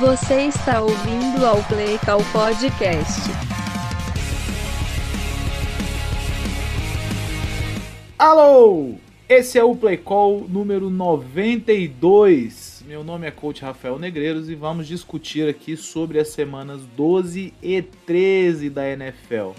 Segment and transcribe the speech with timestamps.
[0.00, 3.20] Você está ouvindo ao Play Call Podcast.
[8.16, 8.94] Alô!
[9.28, 12.84] Esse é o Play Call número 92.
[12.86, 17.82] Meu nome é Coach Rafael Negreiros e vamos discutir aqui sobre as semanas 12 e
[17.82, 19.50] 13 da NFL.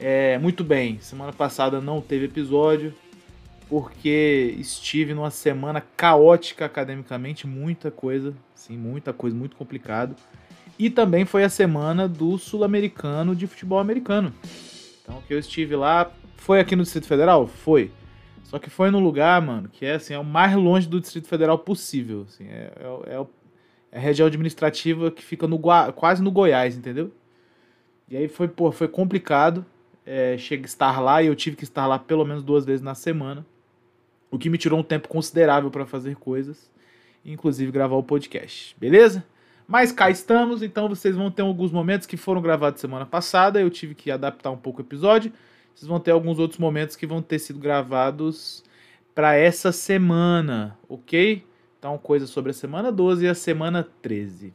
[0.00, 2.94] É, muito bem, semana passada não teve episódio
[3.68, 10.14] porque estive numa semana caótica academicamente, muita coisa, sim, muita coisa, muito complicado.
[10.78, 14.32] E também foi a semana do Sul-Americano de futebol americano.
[15.02, 17.46] Então, que eu estive lá, foi aqui no Distrito Federal?
[17.46, 17.90] Foi.
[18.42, 21.28] Só que foi num lugar, mano, que é assim, é o mais longe do Distrito
[21.28, 22.26] Federal possível.
[22.28, 23.26] Assim, é, é, é,
[23.92, 25.58] é a região administrativa que fica no,
[25.94, 27.12] quase no Goiás, entendeu?
[28.08, 29.64] E aí foi, pô, foi complicado.
[30.06, 32.94] É, chega estar lá e eu tive que estar lá pelo menos duas vezes na
[32.94, 33.46] semana.
[34.34, 36.68] O que me tirou um tempo considerável para fazer coisas,
[37.24, 39.24] inclusive gravar o podcast, beleza?
[39.64, 43.70] Mas cá estamos, então vocês vão ter alguns momentos que foram gravados semana passada, eu
[43.70, 45.32] tive que adaptar um pouco o episódio.
[45.72, 48.64] Vocês vão ter alguns outros momentos que vão ter sido gravados
[49.14, 51.44] para essa semana, ok?
[51.78, 54.52] Então, coisa sobre a semana 12 e a semana 13.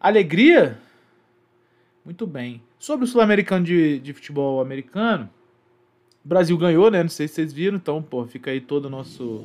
[0.00, 0.76] Alegria?
[2.04, 2.60] Muito bem.
[2.80, 5.30] Sobre o Sul-Americano de, de futebol americano,
[6.24, 7.02] o Brasil ganhou, né?
[7.02, 9.44] Não sei se vocês viram, então, pô, fica aí todo o nosso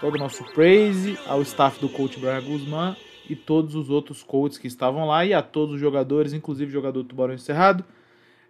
[0.00, 2.96] todo nosso praise ao staff do coach Brian Guzman
[3.30, 6.72] e todos os outros coaches que estavam lá e a todos os jogadores, inclusive o
[6.72, 7.84] jogador do Tubarão Encerrado.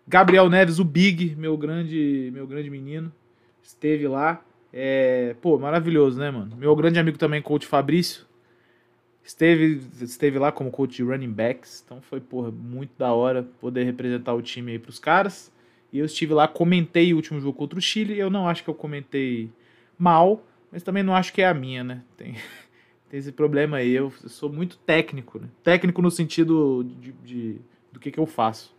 [0.08, 3.12] Gabriel Neves, o Big, meu grande, meu grande menino,
[3.62, 4.42] esteve lá.
[4.72, 6.56] É, pô, maravilhoso, né, mano?
[6.56, 8.24] Meu grande amigo também, coach Fabrício,
[9.22, 11.82] esteve, esteve lá como coach de running backs.
[11.84, 15.52] Então foi, porra, muito da hora poder representar o time aí pros caras.
[15.92, 18.18] E eu estive lá, comentei o último jogo contra o Chile.
[18.18, 19.50] Eu não acho que eu comentei
[19.98, 22.02] mal, mas também não acho que é a minha, né?
[22.16, 22.34] Tem,
[23.10, 23.92] tem esse problema aí.
[23.92, 25.48] Eu, sou muito técnico, né?
[25.62, 27.60] Técnico no sentido de, de
[27.92, 28.74] do que, que eu faço.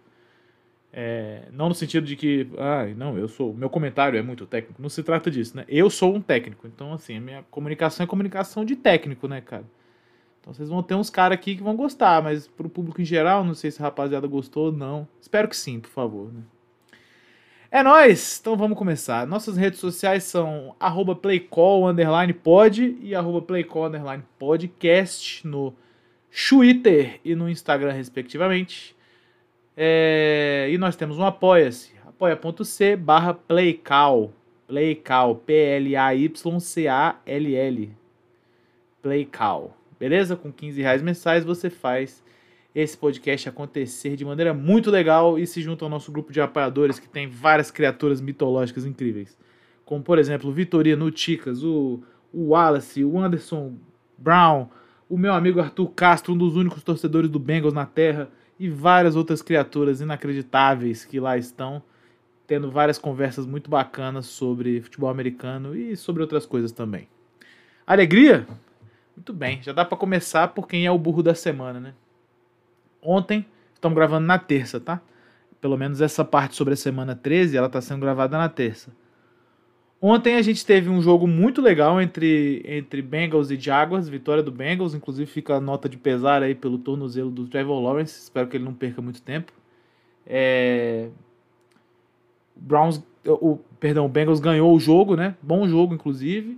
[0.96, 4.81] É, não no sentido de que, ah, não, eu sou, meu comentário é muito técnico.
[4.81, 5.66] Não se trata disso, né?
[5.68, 9.66] Eu sou um técnico, então assim, a minha comunicação é comunicação de técnico, né, cara?
[10.40, 13.44] Então vocês vão ter uns caras aqui que vão gostar, mas pro público em geral,
[13.44, 15.07] não sei se a rapaziada gostou ou não.
[15.19, 16.41] Espero que sim, por favor, né?
[17.75, 18.38] É nóis!
[18.39, 19.25] Então vamos começar.
[19.25, 21.85] Nossas redes sociais são arroba playcall,
[22.44, 23.89] pod e arroba playcall,
[24.38, 25.73] podcast no
[26.29, 28.95] Twitter e no Instagram, respectivamente.
[29.75, 30.67] É...
[30.69, 34.31] E nós temos um apoia-se, apoia.c barra playcal,
[34.67, 35.97] playcal, P-L-A-Y-C-A-L-L,
[39.01, 40.35] playcal, beleza?
[40.35, 42.22] Com 15 reais mensais você faz
[42.75, 46.97] esse podcast acontecer de maneira muito legal e se junta ao nosso grupo de apoiadores
[46.97, 49.38] que tem várias criaturas mitológicas incríveis.
[49.85, 52.01] Como, por exemplo, o Vitorino, o Ticas, o,
[52.31, 53.75] o Wallace, o Anderson
[54.17, 54.69] Brown,
[55.07, 58.29] o meu amigo Arthur Castro, um dos únicos torcedores do Bengals na Terra,
[58.59, 61.83] e várias outras criaturas inacreditáveis que lá estão,
[62.47, 67.07] tendo várias conversas muito bacanas sobre futebol americano e sobre outras coisas também.
[67.85, 68.47] Alegria?
[69.16, 71.94] Muito bem, já dá para começar por quem é o burro da semana, né?
[73.03, 75.02] Ontem, estamos gravando na terça, tá?
[75.59, 78.91] Pelo menos essa parte sobre a semana 13, ela está sendo gravada na terça.
[80.02, 84.52] Ontem a gente teve um jogo muito legal entre, entre Bengals e Jaguars, vitória do
[84.52, 88.58] Bengals, inclusive fica a nota de pesar aí pelo tornozelo do Trevor Lawrence, espero que
[88.58, 89.53] ele não perca muito tempo.
[90.28, 91.08] É...
[92.53, 95.36] Browns, o, perdão, o Bengals ganhou o jogo, né?
[95.42, 96.58] Bom jogo, inclusive.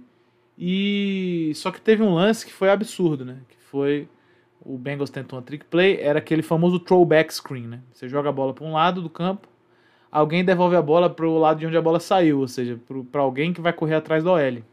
[0.57, 3.37] E só que teve um lance que foi absurdo, né?
[3.47, 4.07] Que foi
[4.65, 7.81] o Bengals tentou uma trick play, era aquele famoso throwback screen, né?
[7.93, 9.47] Você joga a bola para um lado do campo,
[10.11, 12.79] alguém devolve a bola para o lado de onde a bola saiu, ou seja,
[13.11, 14.63] para alguém que vai correr atrás do OL.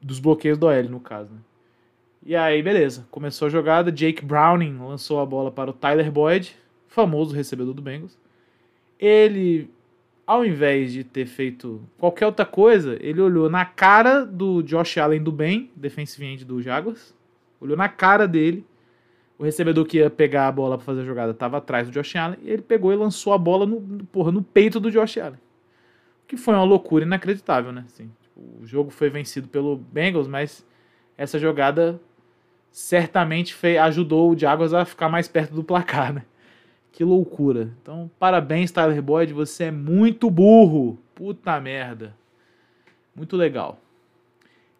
[0.00, 1.40] Dos bloqueios do OL, no caso, né?
[2.24, 3.06] E aí, beleza.
[3.10, 6.56] Começou a jogada, Jake Browning lançou a bola para o Tyler Boyd,
[6.86, 8.18] famoso recebedor do Bengals.
[8.98, 9.70] Ele,
[10.26, 15.22] ao invés de ter feito qualquer outra coisa, ele olhou na cara do Josh Allen
[15.22, 17.14] do bem, defensive end do Jaguars,
[17.60, 18.66] Olhou na cara dele.
[19.38, 22.16] O recebedor que ia pegar a bola para fazer a jogada estava atrás do Josh
[22.16, 22.38] Allen.
[22.42, 25.38] E ele pegou e lançou a bola no, porra, no peito do Josh Allen.
[26.26, 27.84] Que foi uma loucura inacreditável, né?
[27.86, 30.66] Assim, tipo, o jogo foi vencido pelo Bengals, mas
[31.16, 32.00] essa jogada
[32.70, 36.24] certamente fez, ajudou o Jaguars a ficar mais perto do placar, né?
[36.92, 37.70] Que loucura.
[37.80, 39.32] Então, parabéns, Tyler Boyd.
[39.32, 40.98] Você é muito burro.
[41.14, 42.14] Puta merda.
[43.14, 43.78] Muito legal.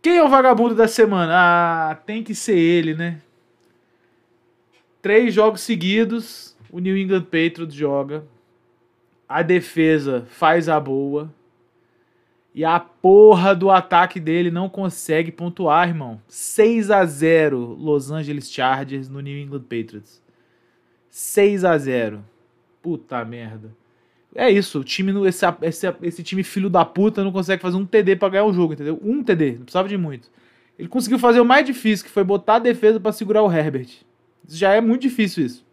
[0.00, 1.32] Quem é o vagabundo da semana?
[1.34, 3.20] Ah, tem que ser ele, né?
[5.02, 8.24] Três jogos seguidos, o New England Patriots joga.
[9.28, 11.32] A defesa faz a boa.
[12.54, 16.20] E a porra do ataque dele não consegue pontuar, irmão.
[16.26, 20.22] 6 a 0 Los Angeles Chargers no New England Patriots.
[21.08, 22.24] 6 a 0
[22.82, 23.70] Puta merda.
[24.40, 27.84] É isso, o time, esse, esse, esse time filho da puta não consegue fazer um
[27.84, 28.96] TD para ganhar o jogo, entendeu?
[29.02, 30.30] Um TD, não precisava de muito.
[30.78, 33.88] Ele conseguiu fazer o mais difícil, que foi botar a defesa para segurar o Herbert.
[34.46, 35.66] Já é muito difícil isso.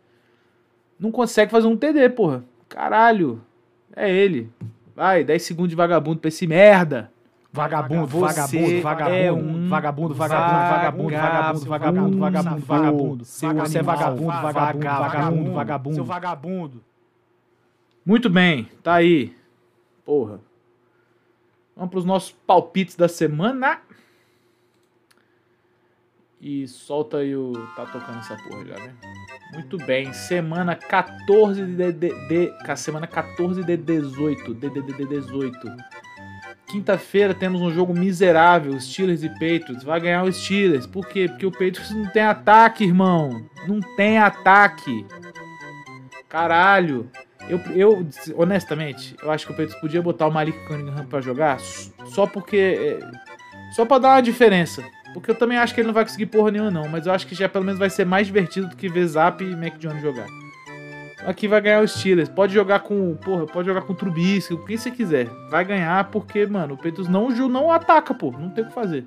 [0.99, 2.43] Não consegue fazer um TD, porra.
[2.67, 3.39] Caralho.
[3.95, 4.49] É ele.
[4.95, 7.11] Vai, 10 segundos de vagabundo pra esse merda.
[7.53, 13.25] Vagabundo, vagabundo, vagabundo, é um vagabundo, vagabundo, vagabundo, vagabundo, vagabundo, vagabundo, vagabundo.
[13.25, 15.95] Você é vagabundo, vagabundo, vagabundo, vagabundo.
[15.95, 16.83] Seu vagabundo.
[18.05, 19.35] Muito bem, tá aí.
[20.05, 20.39] Porra.
[21.75, 23.81] Vamos pros nossos palpites da semana.
[26.39, 27.53] E solta aí o.
[27.75, 28.93] Tá tocando essa porra já, né?
[29.53, 30.13] Muito bem.
[30.13, 31.91] Semana 14 de.
[31.91, 34.53] de, de semana 14 de 18.
[34.53, 35.67] De, de, de 18.
[36.67, 39.83] Quinta-feira temos um jogo miserável, Steelers e Patriots.
[39.83, 40.85] Vai ganhar o Steelers.
[40.85, 41.27] Por quê?
[41.27, 43.49] Porque o Patriots não tem ataque, irmão.
[43.67, 45.05] Não tem ataque.
[46.29, 47.09] Caralho.
[47.49, 51.59] Eu, eu honestamente, eu acho que o Patriots podia botar o Malik Cunningham pra jogar
[51.59, 52.99] só porque.
[53.01, 53.11] É,
[53.75, 54.83] só pra dar uma diferença.
[55.13, 56.89] Porque eu também acho que ele não vai conseguir porra nenhuma, não.
[56.89, 59.43] Mas eu acho que já pelo menos vai ser mais divertido do que ver Zap
[59.43, 60.27] e Mac Jones jogar.
[61.25, 62.29] Aqui vai ganhar o Steelers.
[62.29, 63.15] Pode jogar com.
[63.15, 65.27] Porra, pode jogar com o Trubisky, o que você quiser.
[65.49, 68.31] Vai ganhar porque, mano, o Petros não, não ataca, pô.
[68.31, 69.05] Não tem o que fazer.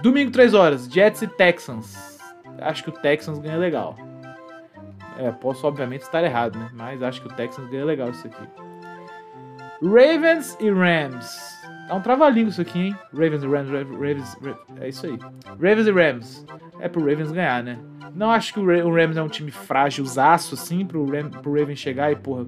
[0.00, 0.86] Domingo, 3 horas.
[0.86, 2.18] Jets e Texans.
[2.60, 3.96] Acho que o Texans ganha legal.
[5.18, 6.70] É, posso obviamente estar errado, né?
[6.72, 8.48] Mas acho que o Texans ganha legal isso aqui.
[9.82, 11.58] Ravens e Rams.
[11.88, 12.96] Dá um trava-língua isso aqui, hein?
[13.12, 14.36] Ravens e Rams, Ravens,
[14.80, 15.18] é isso aí.
[15.46, 16.46] Ravens e Rams.
[16.80, 17.78] É pro Ravens ganhar, né?
[18.14, 21.78] Não acho que o Rams é um time frágil, zaço, assim, pro, Ram, pro Ravens
[21.78, 22.46] chegar e, porra,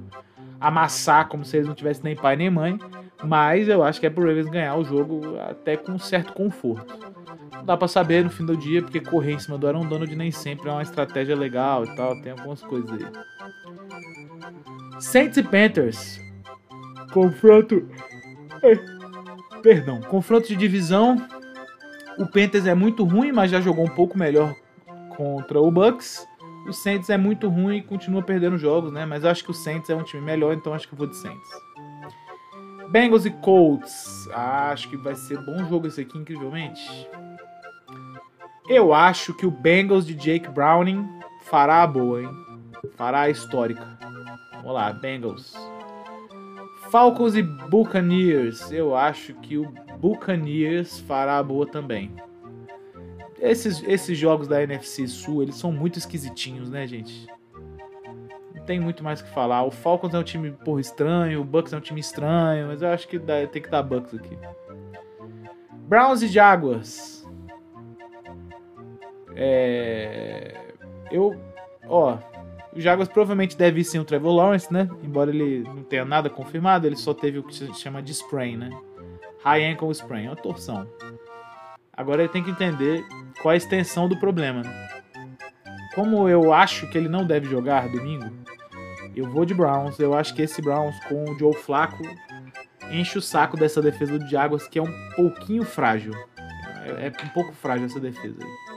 [0.61, 2.79] amassar como se eles não tivessem nem pai nem mãe.
[3.25, 6.99] Mas eu acho que é pro Ravens ganhar o jogo até com certo conforto.
[7.65, 10.31] Dá pra saber no fim do dia, porque correr em cima do Aaron Donald nem
[10.31, 12.21] sempre é uma estratégia legal e tal.
[12.21, 13.07] Tem algumas coisas aí.
[15.01, 16.21] Saints e Panthers.
[17.13, 17.89] Confronto.
[19.63, 21.17] Perdão, confronto de divisão.
[22.19, 24.55] O Panthers é muito ruim, mas já jogou um pouco melhor
[25.17, 26.27] contra o Bucks.
[26.67, 29.07] O Saints é muito ruim e continua perdendo jogos, né?
[29.07, 31.17] Mas acho que o Saints é um time melhor, então acho que eu vou de
[31.17, 31.49] Saints.
[32.91, 34.29] Bengals e Colts.
[34.33, 37.09] Ah, acho que vai ser bom jogo esse aqui, incrivelmente.
[38.73, 41.05] Eu acho que o Bengals de Jake Browning
[41.41, 42.31] fará a boa, hein?
[42.95, 43.99] Fará a histórica.
[44.53, 45.57] Vamos lá, Bengals.
[46.89, 48.71] Falcons e Buccaneers.
[48.71, 49.69] Eu acho que o
[49.99, 52.15] Buccaneers fará a boa também.
[53.41, 57.27] Esses, esses jogos da NFC Sul, eles são muito esquisitinhos, né, gente?
[58.55, 59.65] Não tem muito mais o que falar.
[59.65, 61.41] O Falcons é um time, porra, estranho.
[61.41, 62.69] O Bucks é um time estranho.
[62.69, 64.39] Mas eu acho que dá, tem que dar Bucks aqui.
[65.89, 67.20] Browns e Jaguars.
[69.43, 70.55] É...
[71.11, 71.35] Eu...
[71.89, 72.19] Ó,
[72.73, 74.89] o Jaguars provavelmente deve ir sem o Trevor Lawrence, né?
[75.03, 78.57] Embora ele não tenha nada confirmado, ele só teve o que se chama de sprain,
[78.57, 78.71] né?
[79.43, 80.87] High ankle sprain, é uma torção.
[81.93, 83.03] Agora ele tem que entender
[83.43, 84.63] qual a extensão do problema.
[84.63, 84.89] Né?
[85.95, 88.31] Como eu acho que ele não deve jogar domingo,
[89.17, 89.99] eu vou de Browns.
[89.99, 92.03] Eu acho que esse Browns com o Joe Flaco
[92.91, 96.13] enche o saco dessa defesa do Jaguars, que é um pouquinho frágil.
[96.85, 98.70] É, é um pouco frágil essa defesa aí.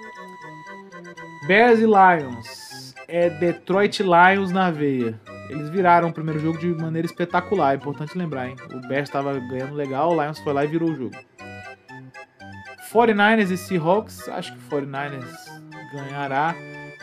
[1.48, 5.20] Bears e Lions é Detroit Lions na veia.
[5.50, 8.56] Eles viraram o primeiro jogo de maneira espetacular, é importante lembrar, hein?
[8.74, 11.16] O Bears estava ganhando legal, o Lions foi lá e virou o jogo.
[12.94, 15.36] 49ers e Seahawks, acho que o 49ers
[15.94, 16.56] ganhará.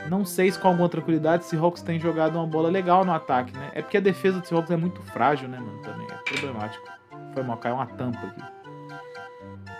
[0.08, 3.70] Não sei se com alguma tranquilidade, Seahawks tem jogado uma bola legal no ataque, né?
[3.74, 5.82] É porque a defesa do Seahawks é muito frágil, né, mano?
[5.82, 6.88] Também é problemático.
[7.34, 8.42] Foi mal, caiu uma tampa aqui.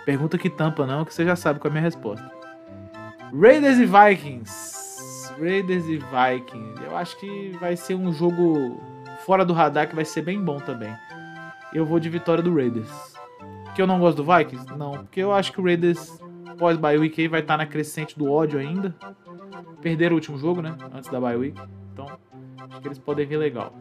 [0.05, 2.40] Pergunta que tampa não, que você já sabe qual é a minha resposta.
[3.33, 5.33] Raiders e Vikings.
[5.39, 6.83] Raiders e Vikings.
[6.83, 8.81] Eu acho que vai ser um jogo
[9.25, 10.93] fora do radar que vai ser bem bom também.
[11.73, 12.89] Eu vou de vitória do Raiders.
[13.65, 14.65] Porque eu não gosto do Vikings?
[14.75, 16.19] Não, porque eu acho que o Raiders
[16.57, 18.93] pós bye week vai estar tá na crescente do ódio ainda.
[19.81, 20.75] Perderam o último jogo, né?
[20.93, 21.59] Antes da bye week.
[21.93, 22.07] Então,
[22.69, 23.73] acho que eles podem vir legal.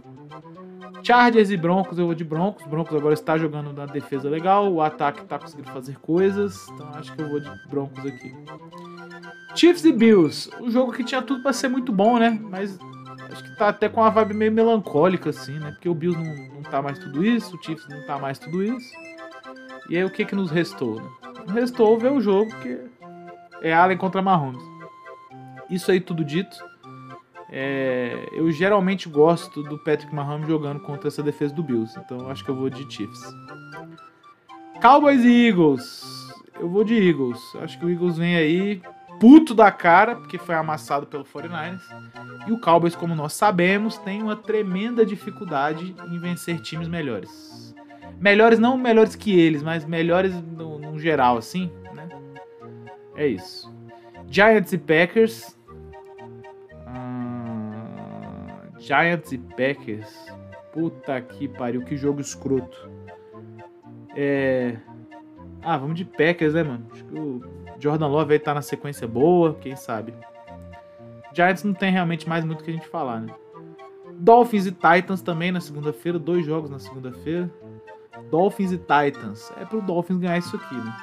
[1.02, 2.64] Chargers e Broncos, eu vou de Broncos.
[2.66, 7.12] Broncos agora está jogando na defesa legal, o ataque está conseguindo fazer coisas, então acho
[7.14, 8.32] que eu vou de Broncos aqui.
[9.54, 12.38] Chiefs e Bills, um jogo que tinha tudo para ser muito bom, né?
[12.42, 12.78] Mas
[13.30, 15.72] acho que tá até com uma vibe meio melancólica, assim, né?
[15.72, 18.62] Porque o Bills não, não tá mais tudo isso, o Chiefs não tá mais tudo
[18.62, 18.90] isso.
[19.88, 21.10] E aí o que que nos restou, né?
[21.48, 22.78] Restou ver o jogo que
[23.62, 24.62] é Allen contra Mahomes.
[25.68, 26.56] Isso aí tudo dito.
[27.52, 32.44] É, eu geralmente gosto do Patrick Mahomes jogando contra essa defesa do Bills, então acho
[32.44, 33.20] que eu vou de Chiefs.
[34.80, 36.30] Cowboys e Eagles.
[36.58, 37.40] Eu vou de Eagles.
[37.60, 38.82] Acho que o Eagles vem aí
[39.20, 41.82] puto da cara, porque foi amassado pelo 49ers.
[42.48, 47.74] E o Cowboys, como nós sabemos, tem uma tremenda dificuldade em vencer times melhores.
[48.18, 52.08] Melhores, não melhores que eles, mas melhores no, no geral, assim, né?
[53.14, 53.70] É isso.
[54.26, 55.58] Giants e Packers.
[56.86, 60.08] Ah, Giants e Packers.
[60.72, 62.90] Puta que pariu, que jogo escroto.
[64.16, 64.76] É.
[65.62, 66.86] Ah, vamos de Packers, né, mano?
[66.90, 70.14] Acho que o Jordan Love aí tá na sequência boa, quem sabe.
[71.34, 73.34] Giants não tem realmente mais muito que a gente falar, né?
[74.12, 77.50] Dolphins e Titans também na segunda-feira, dois jogos na segunda-feira.
[78.30, 79.50] Dolphins e Titans.
[79.58, 80.96] É pro Dolphins ganhar isso aqui, né?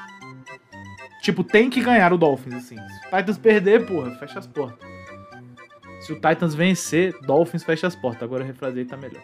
[1.22, 2.76] Tipo, tem que ganhar o Dolphins, assim.
[2.76, 4.88] Se o Titans perder, porra, fecha as portas.
[6.02, 8.24] Se o Titans vencer, Dolphins fecha as portas.
[8.24, 9.24] Agora eu refrasei tá melhor.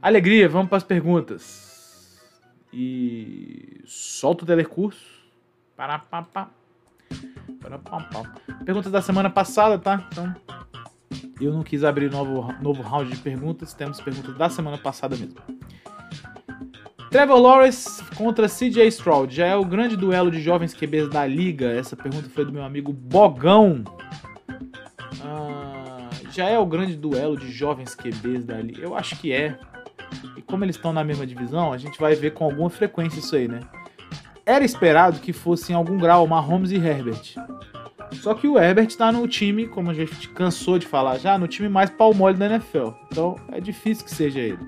[0.00, 2.20] Alegria, vamos para as perguntas.
[2.72, 5.21] E solta o telecurso.
[8.64, 10.06] Perguntas da semana passada, tá?
[10.10, 10.34] Então,
[11.40, 13.74] eu não quis abrir novo, novo round de perguntas.
[13.74, 15.36] Temos perguntas da semana passada mesmo.
[17.10, 19.34] Trevor Lawrence contra CJ Stroud.
[19.34, 21.70] Já é o grande duelo de jovens QBs da liga.
[21.70, 23.84] Essa pergunta foi do meu amigo Bogão.
[25.22, 28.80] Ah, já é o grande duelo de jovens QBs da liga?
[28.80, 29.58] Eu acho que é.
[30.36, 33.36] E como eles estão na mesma divisão, a gente vai ver com alguma frequência isso
[33.36, 33.60] aí, né?
[34.44, 37.34] Era esperado que fosse em algum grau Mahomes e Herbert.
[38.12, 41.48] Só que o Herbert está no time, como a gente cansou de falar já, no
[41.48, 42.90] time mais pau mole da NFL.
[43.10, 44.58] Então é difícil que seja ele.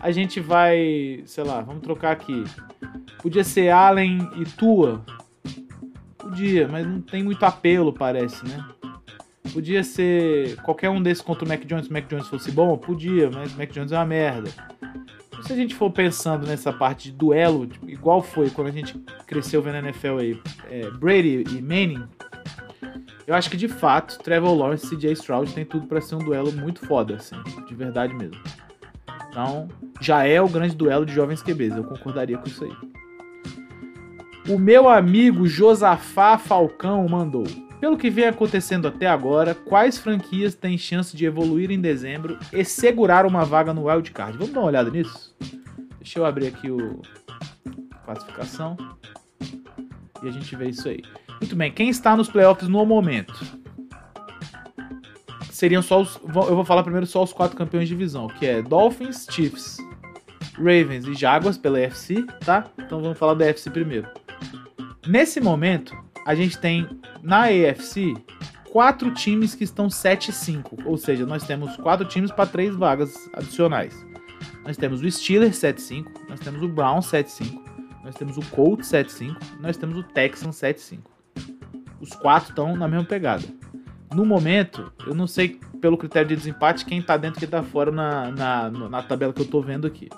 [0.00, 2.42] A gente vai, sei lá, vamos trocar aqui.
[3.22, 5.04] Podia ser Allen e Tua.
[6.16, 8.64] Podia, mas não tem muito apelo, parece, né?
[9.52, 12.76] Podia ser qualquer um desses contra o Mac Jones, se o Mac Jones fosse bom?
[12.78, 14.50] Podia, mas o Mac Jones é uma merda.
[15.42, 18.98] Se a gente for pensando nessa parte de duelo, tipo, igual foi quando a gente
[19.26, 22.04] cresceu vendo a NFL aí, é, Brady e Manning,
[23.26, 26.18] eu acho que de fato, Trevor Lawrence e CJ Stroud tem tudo para ser um
[26.18, 28.40] duelo muito foda, assim, de verdade mesmo.
[29.28, 29.68] Então,
[30.00, 32.72] já é o grande duelo de jovens QBs, eu concordaria com isso aí.
[34.48, 37.44] O meu amigo Josafá Falcão mandou.
[37.80, 42.62] Pelo que vem acontecendo até agora, quais franquias têm chance de evoluir em dezembro e
[42.62, 44.36] segurar uma vaga no wildcard?
[44.36, 45.34] Vamos dar uma olhada nisso?
[45.98, 47.00] Deixa eu abrir aqui o
[48.04, 48.76] classificação
[50.22, 51.02] e a gente vê isso aí.
[51.40, 53.32] Muito bem, quem está nos playoffs no momento?
[55.50, 56.16] Seriam só os.
[56.24, 59.78] Eu vou falar primeiro só os quatro campeões de divisão, que é Dolphins, Chiefs,
[60.56, 62.66] Ravens e Jaguars pela AFC, tá?
[62.78, 64.08] Então vamos falar da AFC primeiro.
[65.06, 65.96] Nesse momento,
[66.26, 66.88] a gente tem
[67.22, 68.14] na AFC
[68.72, 73.94] quatro times que estão 7-5, ou seja, nós temos quatro times para três vagas adicionais.
[74.64, 77.60] Nós temos o Steelers 7-5, nós temos o Browns 7-5,
[78.04, 80.98] nós temos o Colts 7-5, nós temos o Texans 7-5.
[82.00, 83.44] Os quatro estão na mesma pegada.
[84.14, 87.62] No momento, eu não sei pelo critério de desempate quem tá dentro e quem tá
[87.62, 90.08] fora na, na, na tabela que eu tô vendo aqui.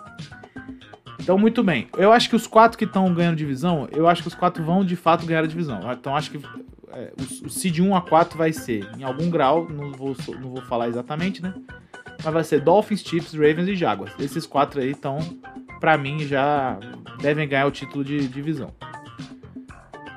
[1.23, 1.87] Então, muito bem.
[1.97, 4.85] Eu acho que os quatro que estão ganhando divisão, eu acho que os quatro vão
[4.85, 5.81] de fato ganhar a divisão.
[5.93, 6.41] Então, acho que
[6.93, 7.13] é,
[7.45, 10.89] o, seed 1 a 4 vai ser, em algum grau, não vou, não vou falar
[10.89, 11.55] exatamente, né?
[12.25, 14.13] Mas vai ser Dolphins, Chiefs, Ravens e Jaguars.
[14.19, 15.19] Esses quatro aí estão,
[15.79, 16.77] para mim, já
[17.21, 18.73] devem ganhar o título de divisão.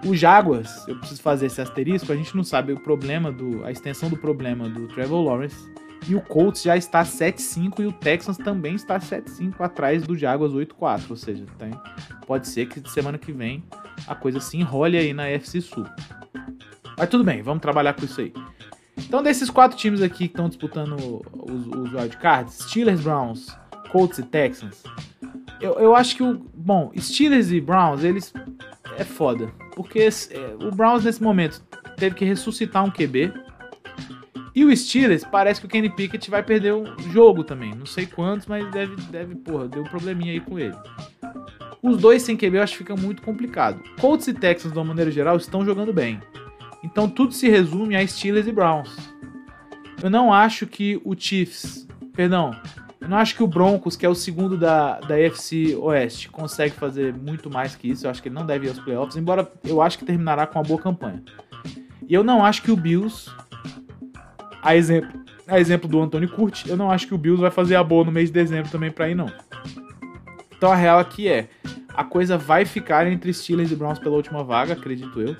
[0.03, 3.63] O Jaguars, eu preciso fazer esse asterisco, a gente não sabe o problema do.
[3.63, 5.71] a extensão do problema do Trevor Lawrence
[6.07, 10.53] e o Colts já está 7-5 e o Texans também está 7-5 atrás do Jaguars
[10.53, 11.03] 8-4.
[11.09, 11.71] Ou seja, tem,
[12.27, 13.63] pode ser que semana que vem
[14.07, 15.85] a coisa se enrole aí na FC Sul.
[16.97, 18.33] Mas tudo bem, vamos trabalhar com isso aí.
[18.97, 23.47] Então, desses quatro times aqui que estão disputando os, os wildcards, Steelers, Browns,
[23.91, 24.83] Colts e Texans,
[25.59, 26.45] eu, eu acho que o.
[26.53, 28.33] Bom, Steelers e Browns, eles.
[28.97, 29.51] É foda.
[29.75, 30.09] Porque é,
[30.65, 31.61] o Browns, nesse momento,
[31.97, 33.33] teve que ressuscitar um QB
[34.55, 37.75] e o Steelers, parece que o Kenny Pickett vai perder o jogo também.
[37.75, 40.75] Não sei quantos, mas deve, deve, porra, deu um probleminha aí com ele.
[41.83, 43.83] Os dois sem QB eu acho que fica muito complicado.
[43.99, 46.21] Colts e Texans, de uma maneira geral, estão jogando bem.
[46.81, 48.95] Então tudo se resume a Steelers e Browns.
[50.01, 52.51] Eu não acho que o Chiefs, perdão,
[53.01, 56.75] eu não acho que o Broncos, que é o segundo da, da AFC Oeste, consegue
[56.75, 58.07] fazer muito mais que isso.
[58.07, 60.57] Eu acho que ele não deve ir aos playoffs, embora eu acho que terminará com
[60.57, 61.21] uma boa campanha.
[62.07, 63.29] E eu não acho que o Bills
[64.65, 67.75] a exemplo, a exemplo do Antônio Curti, eu não acho que o Bills vai fazer
[67.75, 69.31] a boa no mês de dezembro também para ir, não.
[70.57, 71.47] Então a real aqui é,
[71.93, 75.35] a coisa vai ficar entre Steelers e Browns pela última vaga, acredito eu.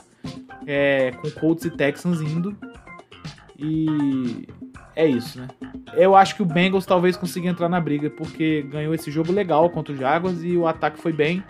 [0.67, 2.55] É, com Colts e Texans indo.
[3.58, 4.48] E
[4.96, 5.48] é isso, né?
[5.94, 9.72] Eu acho que o Bengals talvez consiga entrar na briga, porque ganhou esse jogo legal
[9.72, 11.44] contra o Jaguars e o ataque foi bem.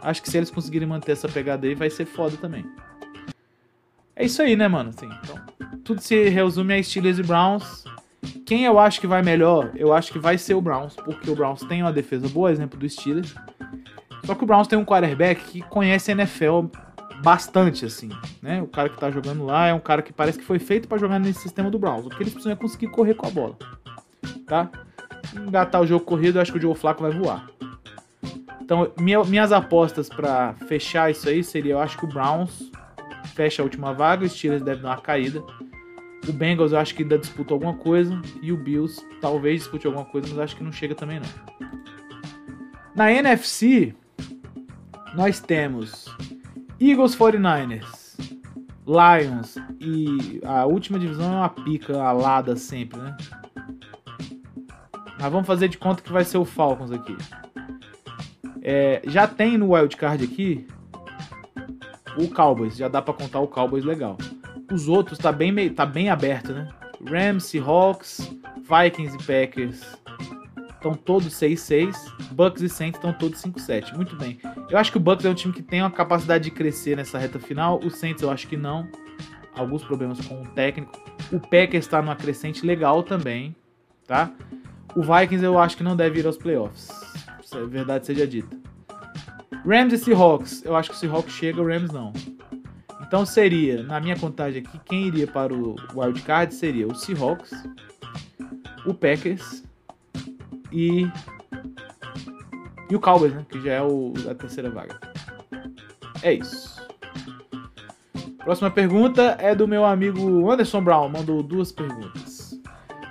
[0.00, 2.64] Acho que se eles conseguirem manter essa pegada aí, vai ser foda também.
[4.18, 4.90] É isso aí, né, mano?
[4.90, 5.40] Assim, então,
[5.84, 7.84] tudo se resume a Steelers e Browns.
[8.44, 11.36] Quem eu acho que vai melhor, eu acho que vai ser o Browns, porque o
[11.36, 13.32] Browns tem uma defesa boa, exemplo do Steelers.
[14.24, 16.62] Só que o Browns tem um quarterback que conhece a NFL
[17.22, 18.08] bastante, assim,
[18.42, 18.60] né?
[18.60, 20.98] O cara que tá jogando lá é um cara que parece que foi feito para
[20.98, 22.06] jogar nesse sistema do Browns.
[22.06, 23.56] O que eles precisam é conseguir correr com a bola,
[24.48, 24.68] tá?
[25.36, 27.48] Engatar o jogo corrido, eu acho que o Joe Flaco vai voar.
[28.60, 32.68] Então, minha, minhas apostas para fechar isso aí seria, eu acho que o Browns
[33.38, 35.40] fecha a última vaga, o Steelers deve dar uma caída.
[36.28, 38.20] O Bengals eu acho que ainda disputa alguma coisa.
[38.42, 41.68] E o Bills talvez dispute alguma coisa, mas acho que não chega também não.
[42.96, 43.94] Na NFC,
[45.14, 46.06] nós temos
[46.80, 48.18] Eagles 49ers,
[48.84, 53.16] Lions e a última divisão é uma pica alada sempre, né?
[55.20, 57.16] Mas vamos fazer de conta que vai ser o Falcons aqui.
[58.60, 60.66] É, já tem no wildcard aqui
[62.18, 64.18] o Cowboys, já dá para contar o Cowboys legal.
[64.72, 66.68] Os outros tá bem, tá bem aberto, né?
[67.06, 68.30] Rams, Seahawks,
[68.68, 69.98] Vikings e Packers
[70.78, 71.94] estão todos 6-6.
[72.32, 73.94] Bucks e Saints estão todos 5-7.
[73.94, 74.38] Muito bem.
[74.70, 77.18] Eu acho que o Bucks é um time que tem uma capacidade de crescer nessa
[77.18, 77.80] reta final.
[77.84, 78.88] O Saints eu acho que não.
[79.54, 80.92] Alguns problemas com o técnico.
[81.32, 83.54] O Packers está numa crescente legal também,
[84.06, 84.30] tá?
[84.94, 86.88] O Vikings eu acho que não deve ir aos playoffs.
[87.52, 88.56] A verdade seja dita.
[89.66, 90.64] Rams e Seahawks.
[90.64, 92.12] Eu acho que o Seahawks chega, o Rams não.
[93.00, 97.52] Então seria, na minha contagem aqui, quem iria para o wildcard seria o Seahawks,
[98.84, 99.64] o Packers
[100.70, 101.08] e
[102.90, 104.98] e o Cowboys, né, que já é o, a terceira vaga.
[106.22, 106.78] É isso.
[108.38, 112.58] Próxima pergunta é do meu amigo Anderson Brown, mandou duas perguntas.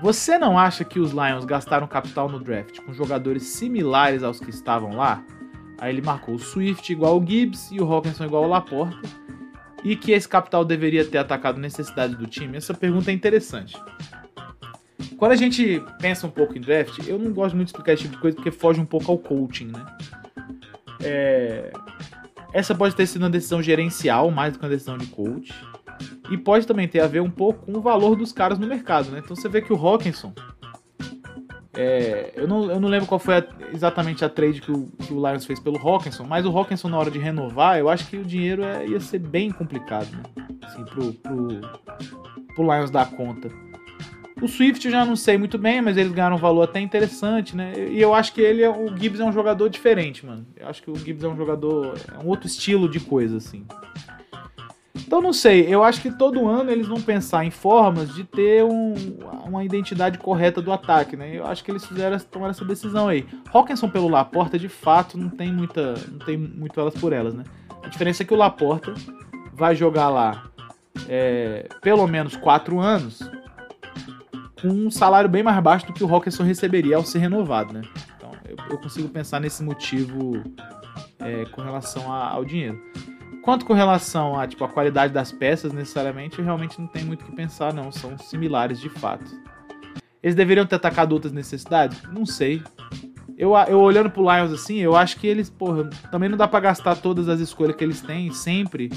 [0.02, 4.50] Você não acha que os Lions gastaram capital no draft com jogadores similares aos que
[4.50, 5.24] estavam lá?
[5.80, 9.08] Aí ele marcou o Swift igual o Gibbs e o Hawkinson igual o Laporta.
[9.84, 12.58] E que esse capital deveria ter atacado necessidades do time?
[12.58, 13.78] Essa pergunta é interessante.
[15.18, 18.04] Quando a gente pensa um pouco em draft, eu não gosto muito de explicar esse
[18.04, 19.86] tipo de coisa porque foge um pouco ao coaching, né?
[21.04, 21.72] É...
[22.54, 25.54] Essa pode ter sido uma decisão gerencial mais do que uma decisão de coach.
[26.30, 29.10] E pode também ter a ver um pouco com o valor dos caras no mercado,
[29.12, 29.22] né?
[29.24, 30.34] Então você vê que o Hawkinson
[31.80, 35.14] é, eu, não, eu não lembro qual foi a, exatamente a trade que o, que
[35.14, 38.18] o Lions fez pelo Hawkinson, mas o Hawkinson, na hora de renovar, eu acho que
[38.18, 40.46] o dinheiro é, ia ser bem complicado, né?
[40.64, 41.48] Assim, pro, pro,
[42.56, 43.52] pro Lions dar conta.
[44.42, 47.56] O Swift eu já não sei muito bem, mas eles ganharam um valor até interessante,
[47.56, 47.74] né?
[47.90, 50.46] E eu acho que ele é, o Gibbs é um jogador diferente, mano.
[50.56, 51.96] Eu acho que o Gibbs é um jogador.
[52.14, 53.66] É um outro estilo de coisa, assim.
[55.08, 58.66] Então não sei, eu acho que todo ano eles vão pensar em formas de ter
[58.66, 58.94] um,
[59.46, 61.34] uma identidade correta do ataque, né?
[61.34, 63.26] Eu acho que eles fizeram tomaram essa decisão aí.
[63.54, 67.46] Hawkinson pelo Laporta, de fato, não tem muita, não tem muito elas por elas, né?
[67.82, 68.94] A diferença é que o Laporta
[69.54, 70.50] vai jogar lá
[71.08, 73.22] é, pelo menos quatro anos
[74.62, 77.82] com um salário bem mais baixo do que o Hawkinson receberia ao ser renovado, né?
[78.18, 80.44] Então eu, eu consigo pensar nesse motivo
[81.18, 82.78] é, com relação a, ao dinheiro.
[83.48, 87.26] Quanto com relação a, tipo, a qualidade das peças, necessariamente, realmente não tenho muito o
[87.28, 87.94] que pensar, não.
[87.94, 89.24] São similares de fato.
[90.22, 92.04] Eles deveriam ter atacado outras necessidades?
[92.12, 92.62] Não sei.
[93.38, 96.60] Eu, eu olhando pro Lions assim, eu acho que eles, porra, também não dá para
[96.60, 98.92] gastar todas as escolhas que eles têm sempre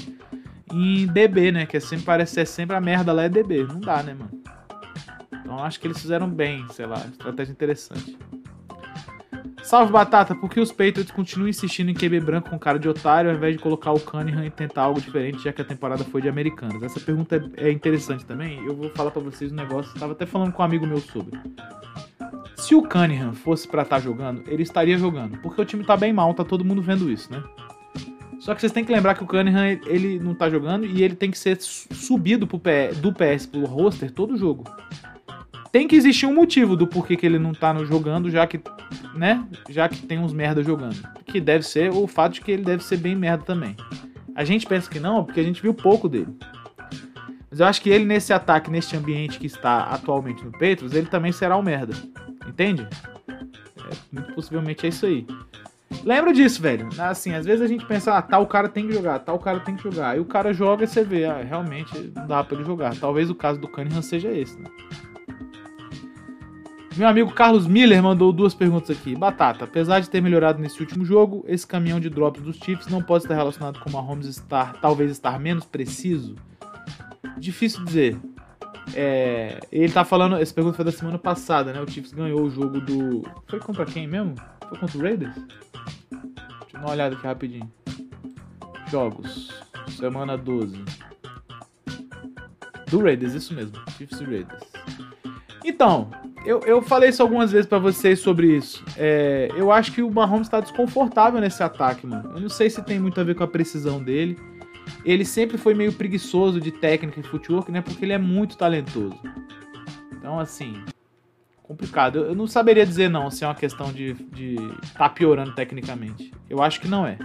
[0.69, 1.65] em DB, né?
[1.65, 3.63] Que é sempre, parece ser sempre a merda lá é DB.
[3.63, 4.43] Não dá, né, mano?
[5.33, 8.17] Então acho que eles fizeram bem, sei lá, estratégia interessante.
[9.63, 13.29] Salve Batata, por que os Patriots continuam insistindo em QB branco com cara de otário
[13.29, 16.21] ao invés de colocar o Cunningham e tentar algo diferente, já que a temporada foi
[16.21, 16.81] de americanos?
[16.81, 18.63] Essa pergunta é, é interessante também.
[18.65, 21.39] Eu vou falar para vocês um negócio, estava até falando com um amigo meu sobre.
[22.55, 25.95] Se o Cunningham fosse para estar tá jogando, ele estaria jogando, porque o time tá
[25.95, 27.41] bem mal, tá todo mundo vendo isso, né?
[28.39, 31.15] Só que vocês têm que lembrar que o Cunningham ele não tá jogando e ele
[31.15, 34.63] tem que ser subido pro PS, do PS pro roster todo jogo
[35.71, 38.59] tem que existir um motivo do porquê que ele não tá no jogando, já que,
[39.15, 39.47] né?
[39.69, 40.97] Já que tem uns merda jogando.
[41.25, 43.75] Que deve ser o fato de que ele deve ser bem merda também.
[44.35, 46.35] A gente pensa que não, porque a gente viu pouco dele.
[47.49, 51.07] Mas eu acho que ele, nesse ataque, neste ambiente que está atualmente no Patriots, ele
[51.07, 51.93] também será um merda.
[52.47, 52.87] Entende?
[53.29, 55.25] É, muito possivelmente é isso aí.
[56.03, 56.87] Lembra disso, velho.
[56.97, 59.75] Assim, às vezes a gente pensa, ah, tal cara tem que jogar, tal cara tem
[59.75, 60.11] que jogar.
[60.11, 62.95] Aí o cara joga e você vê, ah, realmente não dá pra ele jogar.
[62.97, 64.69] Talvez o caso do Cunningham seja esse, né?
[66.97, 69.15] Meu amigo Carlos Miller mandou duas perguntas aqui.
[69.15, 73.01] Batata, apesar de ter melhorado nesse último jogo, esse caminhão de drops dos Chiefs não
[73.01, 76.35] pode estar relacionado com o Mahomes estar, talvez estar menos preciso?
[77.37, 78.19] Difícil dizer.
[78.93, 81.81] É, ele tá falando, essa pergunta foi da semana passada, né?
[81.81, 83.23] O Chiefs ganhou o jogo do.
[83.47, 84.35] Foi contra quem mesmo?
[84.67, 85.35] Foi contra o Raiders?
[85.35, 85.47] Deixa
[86.73, 87.71] eu dar uma olhada aqui rapidinho.
[88.89, 89.49] Jogos.
[89.87, 90.83] Semana 12.
[92.89, 93.77] Do Raiders, isso mesmo.
[93.97, 94.63] Chiefs e Raiders.
[95.63, 96.09] Então,
[96.45, 98.83] eu, eu falei isso algumas vezes para vocês sobre isso.
[98.97, 102.31] É, eu acho que o Mahomes tá desconfortável nesse ataque, mano.
[102.35, 104.37] Eu não sei se tem muito a ver com a precisão dele.
[105.05, 107.81] Ele sempre foi meio preguiçoso de técnica e footwork, né?
[107.81, 109.19] Porque ele é muito talentoso.
[110.13, 110.83] Então, assim,
[111.63, 112.17] complicado.
[112.17, 114.55] Eu, eu não saberia dizer não se é uma questão de, de
[114.95, 116.33] tá piorando tecnicamente.
[116.49, 117.17] Eu acho que não é.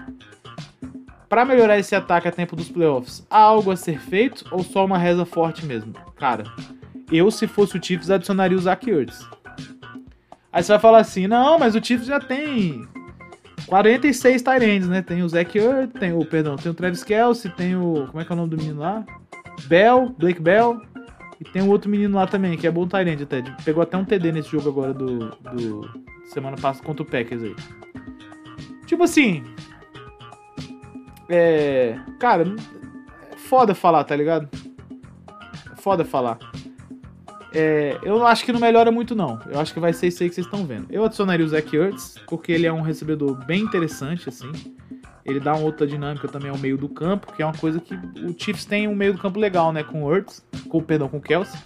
[1.29, 4.85] Para melhorar esse ataque a tempo dos playoffs, há algo a ser feito ou só
[4.85, 5.93] uma reza forte mesmo?
[6.17, 6.45] Cara,
[7.11, 9.27] eu, se fosse o Chiefs, adicionaria o Zach Ertz.
[10.53, 12.87] Aí você vai falar assim, não, mas o Chiefs já tem
[13.67, 15.03] 46 Tyrands, né?
[15.03, 18.25] Tem o Zach Ertz, tem o, perdão, tem o Travis Kelsey, tem o, como é
[18.25, 19.05] que é o nome do menino lá?
[19.69, 20.81] Bell, Blake Bell.
[21.39, 23.43] E tem um outro menino lá também, que é bom Tyrande até.
[23.65, 27.55] Pegou até um TD nesse jogo agora do, do semana passada contra o Packers aí.
[28.87, 29.45] Tipo assim,
[31.29, 31.99] é.
[32.19, 32.45] Cara,
[33.33, 34.49] é foda falar, tá ligado?
[35.73, 36.39] É foda falar.
[37.53, 39.41] É, eu acho que não melhora muito, não.
[39.51, 40.87] Eu acho que vai ser isso aí que vocês estão vendo.
[40.91, 44.51] Eu adicionaria o Zach Ertz, porque ele é um recebedor bem interessante, assim.
[45.25, 47.95] Ele dá uma outra dinâmica também ao meio do campo, que é uma coisa que
[47.95, 49.83] o Chiefs tem um meio do campo legal, né?
[49.83, 51.59] Com o Ertz, com, perdão, com o Kelsey.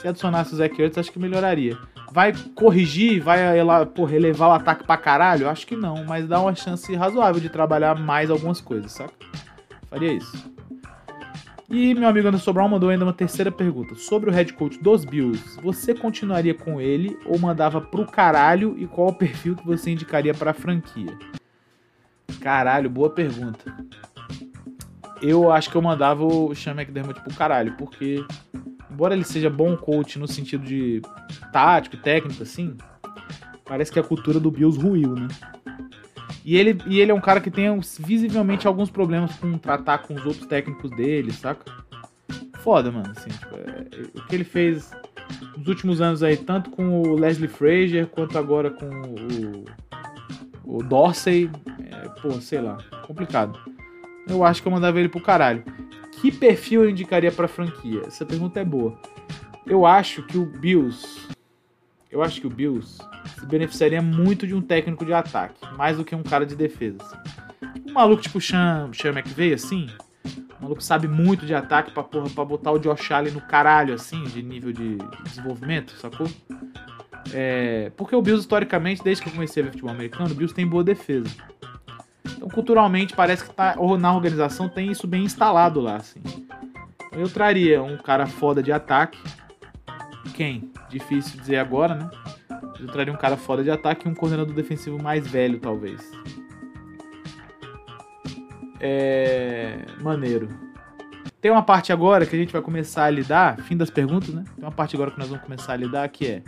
[0.00, 1.78] Se adicionasse o Zach Ertz, acho que melhoraria.
[2.12, 5.48] Vai corrigir, vai ela, porra, elevar o ataque pra caralho?
[5.48, 9.12] Acho que não, mas dá uma chance razoável de trabalhar mais algumas coisas, saca?
[9.88, 10.55] Faria isso.
[11.68, 13.96] E meu amigo Anderson Brown mandou ainda uma terceira pergunta.
[13.96, 18.86] Sobre o head coach dos Bills, você continuaria com ele ou mandava pro caralho e
[18.86, 21.18] qual o perfil que você indicaria pra franquia?
[22.40, 23.76] Caralho, boa pergunta.
[25.20, 28.24] Eu acho que eu mandava o Sean McDermott pro caralho, porque
[28.88, 31.02] embora ele seja bom coach no sentido de
[31.52, 32.76] tático, técnico, assim,
[33.64, 35.26] parece que a cultura do Bills ruiu, né?
[36.44, 37.66] E ele, e ele é um cara que tem
[38.00, 41.72] visivelmente alguns problemas com tratar com os outros técnicos dele, saca?
[42.58, 44.90] Foda, mano, assim, tipo, é, o que ele fez
[45.56, 48.88] nos últimos anos aí, tanto com o Leslie Frazier, quanto agora com
[50.64, 51.50] o, o Dorsey,
[51.90, 53.58] é, pô, sei lá, complicado.
[54.28, 55.62] Eu acho que eu mandava ele pro caralho.
[56.20, 58.02] Que perfil eu indicaria pra franquia?
[58.06, 58.98] Essa pergunta é boa.
[59.66, 61.28] Eu acho que o Bills.
[62.10, 62.98] Eu acho que o Bills
[63.38, 66.98] se beneficiaria muito de um técnico de ataque, mais do que um cara de defesa.
[67.00, 67.16] Assim.
[67.88, 69.88] Um maluco tipo Sean, Sean McVay, assim.
[70.58, 73.94] Um maluco sabe muito de ataque pra, porra, pra botar o Josh Allen no caralho,
[73.94, 76.28] assim, de nível de, de desenvolvimento, sacou?
[77.32, 80.54] É, porque o Bills, historicamente, desde que eu comecei a ver futebol americano, o Bills
[80.54, 81.28] tem boa defesa.
[82.24, 86.20] Então, culturalmente, parece que tá, ou na organização tem isso bem instalado lá, assim.
[86.24, 89.18] Então, eu traria um cara foda de ataque.
[90.36, 90.70] Quem?
[90.90, 92.10] Difícil dizer agora, né?
[92.78, 96.12] Eu traria um cara foda de ataque e um coordenador defensivo mais velho, talvez.
[98.78, 99.78] É.
[100.02, 100.50] Maneiro.
[101.40, 104.44] Tem uma parte agora que a gente vai começar a lidar, fim das perguntas, né?
[104.54, 106.42] Tem uma parte agora que nós vamos começar a lidar que é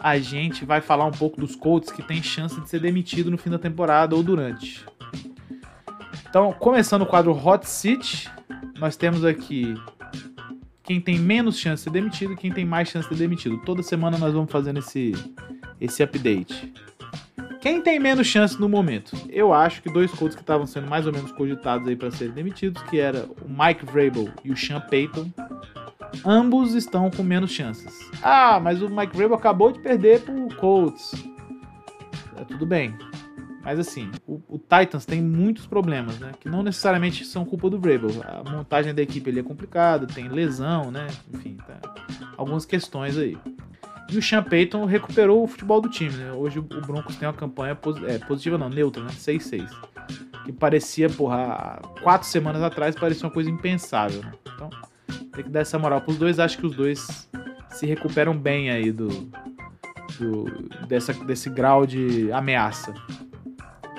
[0.00, 3.36] a gente vai falar um pouco dos Colts que tem chance de ser demitido no
[3.36, 4.86] fim da temporada ou durante.
[6.30, 8.30] Então, começando o quadro Hot Seat,
[8.78, 9.74] nós temos aqui
[10.88, 13.58] quem tem menos chance de ser demitido e quem tem mais chance de ser demitido.
[13.58, 15.12] Toda semana nós vamos fazendo esse,
[15.78, 16.72] esse update.
[17.60, 19.14] Quem tem menos chance no momento?
[19.28, 22.32] Eu acho que dois coaches que estavam sendo mais ou menos cogitados aí para serem
[22.32, 25.30] demitidos, que era o Mike Vrabel e o Sean Payton,
[26.24, 27.94] ambos estão com menos chances.
[28.22, 31.12] Ah, mas o Mike Vrabel acabou de perder pro Colts.
[32.34, 32.96] É, tudo bem.
[33.68, 36.32] Mas assim, o, o, Titans tem muitos problemas, né?
[36.40, 38.08] Que não necessariamente são culpa do Vrabel.
[38.24, 41.06] A montagem da equipe ele é complicada, tem lesão, né?
[41.34, 41.78] Enfim, tá,
[42.38, 43.36] algumas questões aí.
[44.10, 46.32] E o Sean Payton recuperou o futebol do time, né?
[46.32, 47.76] Hoje o Broncos tem uma campanha
[48.06, 49.10] é, positiva, não, neutra, né?
[49.10, 49.68] 6-6.
[50.46, 54.32] Que parecia, porra, quatro semanas atrás parecia uma coisa impensável, né?
[54.54, 54.70] Então,
[55.30, 56.38] tem que dar essa moral pros dois.
[56.38, 57.28] Acho que os dois
[57.68, 59.08] se recuperam bem aí do,
[60.18, 60.46] do
[60.88, 62.94] dessa, desse grau de ameaça.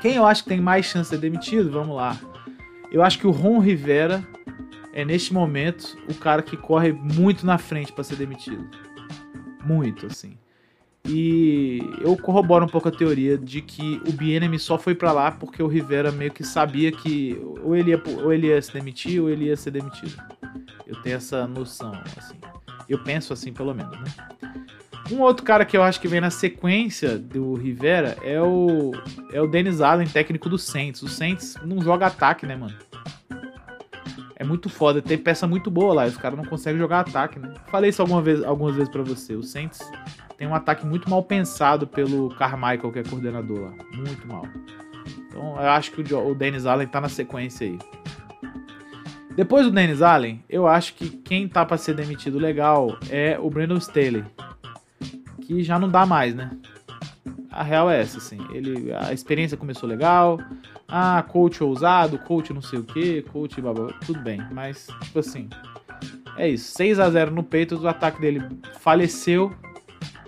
[0.01, 1.69] Quem eu acho que tem mais chance de ser demitido?
[1.71, 2.17] Vamos lá.
[2.91, 4.23] Eu acho que o Ron Rivera
[4.93, 8.67] é neste momento o cara que corre muito na frente para ser demitido.
[9.63, 10.37] Muito, assim.
[11.07, 15.31] E eu corroboro um pouco a teoria de que o Bienemy só foi para lá
[15.31, 19.21] porque o Rivera meio que sabia que ou ele, ia, ou ele ia se demitir
[19.21, 20.15] ou ele ia ser demitido.
[20.85, 22.35] Eu tenho essa noção, assim.
[22.87, 24.05] Eu penso assim, pelo menos, né?
[25.11, 28.91] Um outro cara que eu acho que vem na sequência do Rivera é o
[29.33, 31.01] é o Dennis Allen, técnico do Saints.
[31.01, 32.75] O Saints não joga ataque, né, mano?
[34.35, 37.53] É muito foda, tem peça muito boa lá, os caras não conseguem jogar ataque, né?
[37.67, 39.35] Falei isso alguma vez, algumas vezes para você.
[39.35, 39.79] O Saints
[40.37, 43.73] tem um ataque muito mal pensado pelo Carmichael, que é coordenador lá.
[43.91, 44.43] Muito mal.
[45.27, 47.77] Então eu acho que o Dennis Allen tá na sequência aí.
[49.35, 53.49] Depois do Dennis Allen, eu acho que quem tá para ser demitido legal é o
[53.49, 54.23] Brandon Staley.
[55.49, 56.51] Que já não dá mais, né?
[57.49, 58.37] A real é essa, assim.
[58.53, 60.39] Ele, a experiência começou legal.
[60.87, 63.55] Ah, coach ousado, coach não sei o que, coach
[64.05, 64.39] tudo bem.
[64.51, 65.49] Mas, tipo assim,
[66.37, 66.71] é isso.
[66.75, 68.43] 6 a 0 no Peitos, o ataque dele
[68.79, 69.51] faleceu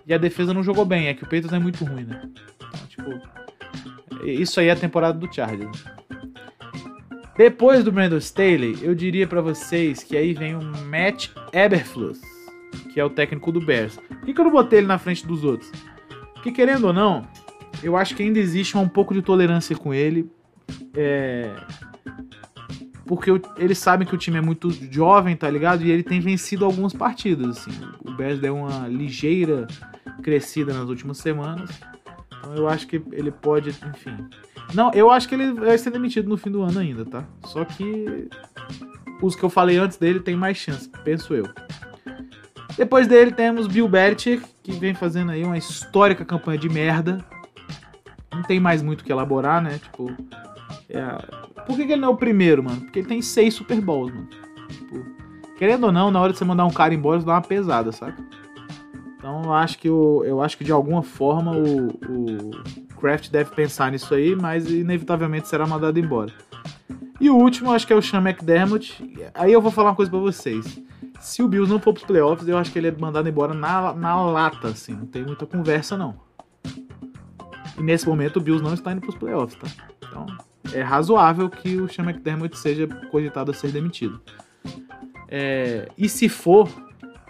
[0.07, 1.05] e a defesa não jogou bem.
[1.05, 2.27] É que o Peitos é muito ruim, né?
[2.55, 5.85] Então, tipo, isso aí é a temporada do Chargers.
[7.37, 12.19] Depois do Brandon Staley, eu diria para vocês que aí vem o Matt Eberflus,
[12.93, 13.97] que é o técnico do Bears.
[13.97, 15.71] Por que, que eu não botei ele na frente dos outros?
[16.33, 17.27] Porque querendo ou não,
[17.83, 20.29] eu acho que ainda existe um pouco de tolerância com ele.
[20.95, 21.53] É...
[23.05, 25.83] Porque eles sabem que o time é muito jovem, tá ligado?
[25.83, 27.71] E ele tem vencido algumas partidas, assim.
[28.05, 29.67] O Bears deu uma ligeira
[30.23, 31.69] crescida nas últimas semanas.
[32.39, 34.15] Então eu acho que ele pode, enfim.
[34.73, 37.25] Não, eu acho que ele vai ser demitido no fim do ano ainda, tá?
[37.45, 38.29] Só que
[39.21, 41.45] os que eu falei antes dele tem mais chance, penso eu.
[42.77, 47.23] Depois dele temos Bill Belichick, que vem fazendo aí uma histórica campanha de merda.
[48.33, 49.79] Não tem mais muito o que elaborar, né?
[49.81, 50.11] Tipo,
[50.89, 51.03] é...
[51.65, 52.81] por que, que, ele não é o primeiro, mano?
[52.81, 54.27] Porque ele tem seis Super Bowls, mano.
[54.69, 55.05] Tipo,
[55.57, 57.91] querendo ou não, na hora de você mandar um cara embora, você dá uma pesada,
[57.91, 58.23] saca?
[59.17, 62.51] Então eu acho que, eu acho que de alguma forma o, o
[62.99, 66.33] Kraft deve pensar nisso aí, mas inevitavelmente será mandado embora.
[67.19, 68.97] E o último, acho que é o Sean McDermott.
[69.35, 70.81] Aí eu vou falar uma coisa pra vocês.
[71.21, 73.93] Se o Bills não for pros playoffs, eu acho que ele é mandado embora na,
[73.93, 74.93] na lata, assim.
[74.93, 76.19] Não tem muita conversa, não.
[77.77, 79.67] E nesse momento o Bills não está indo pros playoffs, tá?
[79.99, 80.25] Então,
[80.73, 84.19] é razoável que o Sean McDermott seja cogitado a ser demitido.
[85.27, 86.67] É, e se for,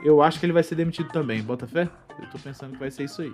[0.03, 1.43] eu acho que ele vai ser demitido também.
[1.43, 1.89] Bota fé?
[2.17, 3.33] Eu tô pensando que vai ser isso aí.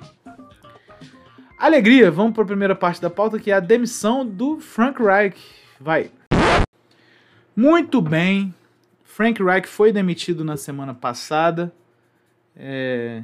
[1.57, 5.37] Alegria, vamos para a primeira parte da pauta que é a demissão do Frank Reich.
[5.79, 6.11] Vai.
[7.55, 8.53] Muito bem.
[9.17, 11.73] Frank Reich foi demitido na semana passada.
[12.55, 13.23] É...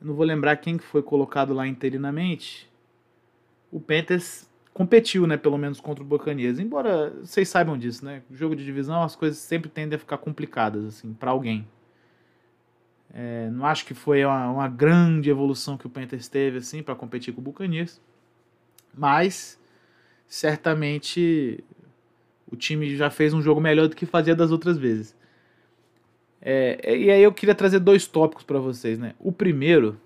[0.00, 2.68] não vou lembrar quem foi colocado lá interinamente.
[3.70, 6.58] O Panthers competiu, né, pelo menos contra o Buccaneers.
[6.58, 8.20] Embora vocês saibam disso, né?
[8.32, 11.68] Jogo de divisão, as coisas sempre tendem a ficar complicadas assim para alguém.
[13.14, 16.96] É, não acho que foi uma, uma, grande evolução que o Panthers teve assim para
[16.96, 18.00] competir com o Buccaneers,
[18.92, 19.56] mas
[20.26, 21.62] certamente
[22.50, 25.16] o time já fez um jogo melhor do que fazia das outras vezes.
[26.40, 29.14] É, e aí eu queria trazer dois tópicos para vocês, né?
[29.18, 29.98] O primeiro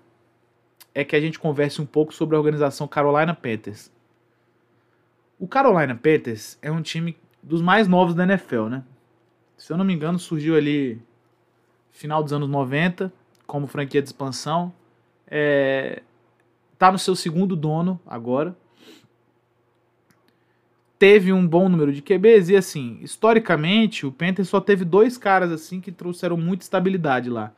[0.93, 3.91] é que a gente converse um pouco sobre a organização Carolina Panthers.
[5.39, 8.83] O Carolina Panthers é um time dos mais novos da NFL, né?
[9.57, 11.01] Se eu não me engano, surgiu ali
[11.91, 13.13] final dos anos 90,
[13.45, 14.73] como franquia de expansão.
[15.27, 16.01] É,
[16.77, 18.55] tá no seu segundo dono agora.
[21.01, 25.51] Teve um bom número de QBs e assim, historicamente, o Panthers só teve dois caras
[25.51, 27.51] assim que trouxeram muita estabilidade lá.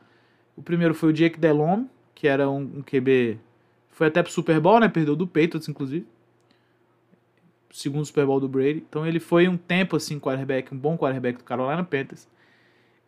[0.56, 3.38] O primeiro foi o Jake Delhomme, que era um, um QB,
[3.90, 4.88] foi até pro Super Bowl, né?
[4.88, 6.06] Perdeu do Patriots inclusive.
[7.70, 8.82] Segundo Super Bowl do Brady.
[8.88, 12.26] Então ele foi um tempo assim quarterback, um bom quarterback do Carolina Panthers.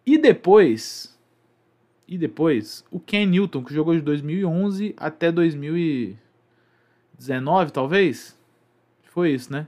[0.05, 1.19] E depois,
[2.07, 8.39] e depois, o Ken Newton, que jogou de 2011 até 2019, talvez.
[9.03, 9.67] Foi isso, né?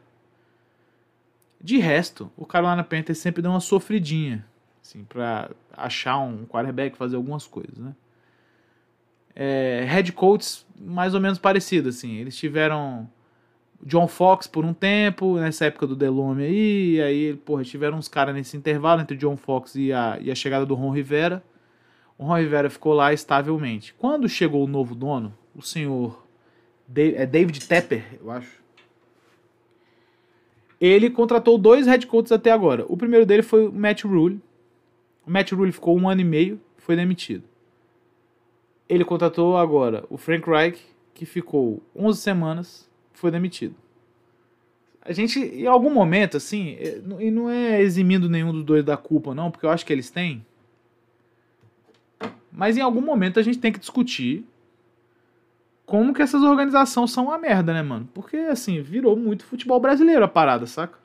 [1.60, 4.46] De resto, o Carolina Panthers sempre deu uma sofridinha,
[4.82, 7.94] assim, para achar um quarterback, fazer algumas coisas, né?
[9.34, 12.16] É, head coaches mais ou menos parecido, assim.
[12.16, 13.08] Eles tiveram
[13.82, 18.08] John Fox por um tempo, nessa época do Delome aí, e aí, porra, tiveram uns
[18.08, 21.42] caras nesse intervalo entre John Fox e a, e a chegada do Ron Rivera.
[22.16, 23.94] O Ron Rivera ficou lá estavelmente.
[23.94, 26.26] Quando chegou o novo dono, o senhor
[26.96, 28.57] é David Tepper, eu acho.
[30.80, 32.84] Ele contratou dois head coaches até agora.
[32.88, 34.40] O primeiro dele foi o Matt Rule.
[35.26, 37.44] O Matt Rule ficou um ano e meio, foi demitido.
[38.88, 40.80] Ele contratou agora o Frank Reich,
[41.12, 43.74] que ficou 11 semanas, foi demitido.
[45.02, 46.76] A gente, em algum momento, assim,
[47.18, 50.10] e não é eximindo nenhum dos dois da culpa, não, porque eu acho que eles
[50.10, 50.44] têm,
[52.52, 54.44] mas em algum momento a gente tem que discutir
[55.88, 58.06] como que essas organizações são uma merda, né, mano?
[58.12, 60.98] Porque, assim, virou muito futebol brasileiro a parada, saca?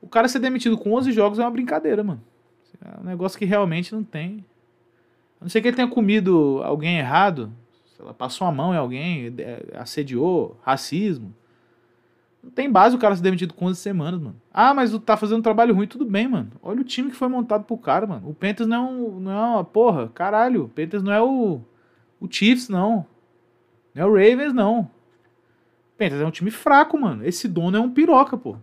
[0.00, 2.22] O cara ser demitido com 11 jogos é uma brincadeira, mano.
[2.82, 4.42] É um negócio que realmente não tem.
[5.38, 7.52] A não ser que ele tenha comido alguém errado,
[7.94, 11.34] sei lá, passou a mão em alguém, é, assediou, racismo.
[12.42, 14.36] Não tem base o cara ser demitido com 11 semanas, mano.
[14.50, 16.52] Ah, mas tá fazendo um trabalho ruim, tudo bem, mano.
[16.62, 18.30] Olha o time que foi montado pro cara, mano.
[18.30, 20.64] O Panthers não é, um, não é uma porra, caralho.
[20.64, 21.60] O Panthers não é o,
[22.24, 23.06] o Chiefs, não.
[23.94, 24.90] Não é o Ravens, não.
[25.96, 27.24] Panthers é um time fraco, mano.
[27.24, 28.56] Esse dono é um piroca, pô.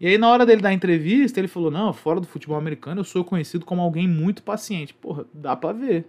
[0.00, 3.04] E aí, na hora dele dar entrevista, ele falou: Não, fora do futebol americano, eu
[3.04, 4.92] sou conhecido como alguém muito paciente.
[4.92, 6.06] Porra, dá pra ver.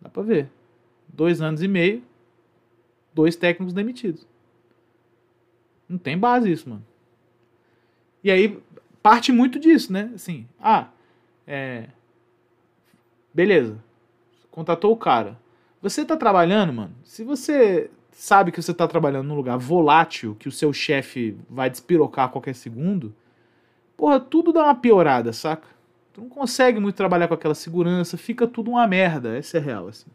[0.00, 0.48] Dá pra ver.
[1.08, 2.02] Dois anos e meio,
[3.12, 4.26] dois técnicos demitidos.
[5.88, 6.86] Não tem base isso, mano.
[8.22, 8.58] E aí,
[9.02, 10.10] parte muito disso, né?
[10.14, 10.88] Assim, ah,
[11.46, 11.88] é.
[13.34, 13.82] Beleza.
[14.50, 15.38] Contratou o cara.
[15.80, 16.94] Você tá trabalhando, mano.
[17.04, 21.70] Se você sabe que você tá trabalhando num lugar volátil, que o seu chefe vai
[21.70, 23.14] despirocar a qualquer segundo,
[23.96, 25.66] porra, tudo dá uma piorada, saca?
[26.12, 29.36] Tu não consegue muito trabalhar com aquela segurança, fica tudo uma merda.
[29.36, 30.10] Essa é real, assim.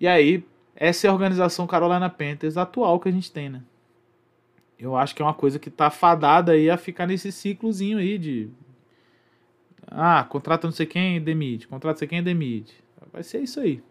[0.00, 0.44] E aí,
[0.74, 3.62] essa é a organização Carolina Panthers atual que a gente tem, né?
[4.78, 8.16] Eu acho que é uma coisa que tá fadada aí a ficar nesse ciclozinho aí
[8.16, 8.48] de.
[9.86, 11.66] Ah, contrata não sei quem, demite.
[11.66, 12.74] Contrata não sei quem, demite.
[13.12, 13.82] Vai ser isso aí.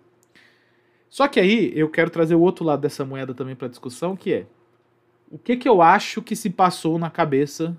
[1.09, 4.33] Só que aí eu quero trazer o outro lado dessa moeda também para discussão, que
[4.33, 4.47] é
[5.29, 7.75] o que, que eu acho que se passou na cabeça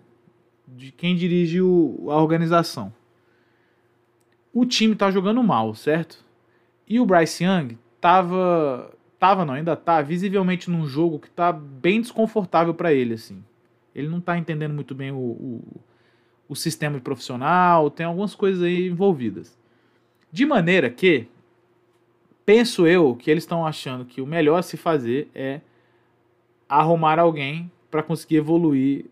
[0.67, 2.93] de quem dirige o, a organização.
[4.53, 6.25] O time tá jogando mal, certo?
[6.87, 12.01] E o Bryce Young tava tava não, ainda tá visivelmente num jogo que tá bem
[12.01, 13.43] desconfortável para ele assim.
[13.95, 15.81] Ele não tá entendendo muito bem o, o,
[16.49, 19.59] o sistema profissional, tem algumas coisas aí envolvidas.
[20.33, 21.27] De maneira que
[22.45, 25.61] penso eu que eles estão achando que o melhor a se fazer é
[26.69, 29.07] arrumar alguém para conseguir evoluir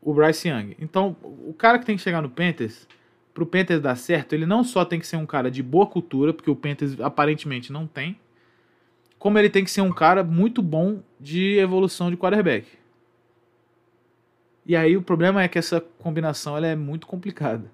[0.00, 0.76] o Bryce Young.
[0.80, 2.88] Então, o cara que tem que chegar no Panthers,
[3.32, 6.34] pro Panthers dar certo, ele não só tem que ser um cara de boa cultura,
[6.34, 8.18] porque o Panthers aparentemente não tem,
[9.18, 12.66] como ele tem que ser um cara muito bom de evolução de quarterback.
[14.64, 17.70] E aí o problema é que essa combinação ela é muito complicada.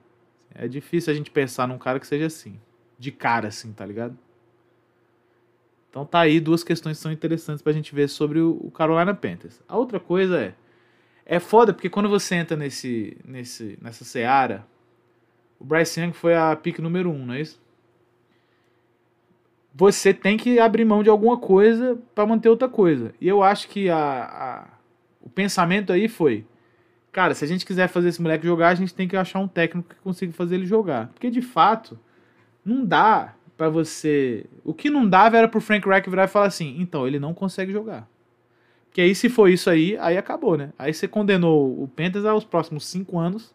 [0.54, 2.58] É difícil a gente pensar num cara que seja assim,
[2.98, 4.16] de cara assim, tá ligado?
[5.90, 9.60] Então tá aí duas questões que são interessantes pra gente ver sobre o Carolina Panthers.
[9.68, 10.54] A outra coisa é
[11.30, 14.66] é foda porque quando você entra nesse nesse nessa seara,
[15.58, 17.60] o Bryce Young foi a pick número um, não é isso?
[19.78, 23.14] você tem que abrir mão de alguma coisa para manter outra coisa.
[23.20, 24.68] E eu acho que a, a,
[25.22, 26.44] o pensamento aí foi:
[27.18, 29.48] cara, se a gente quiser fazer esse moleque jogar, a gente tem que achar um
[29.48, 31.08] técnico que consiga fazer ele jogar.
[31.08, 31.98] Porque de fato,
[32.64, 34.46] não dá para você.
[34.62, 37.34] O que não dava era pro Frank Reich virar e falar assim: então, ele não
[37.34, 38.08] consegue jogar.
[38.84, 40.72] Porque aí, se for isso aí, aí acabou, né?
[40.78, 43.52] Aí você condenou o Panthers aos próximos cinco anos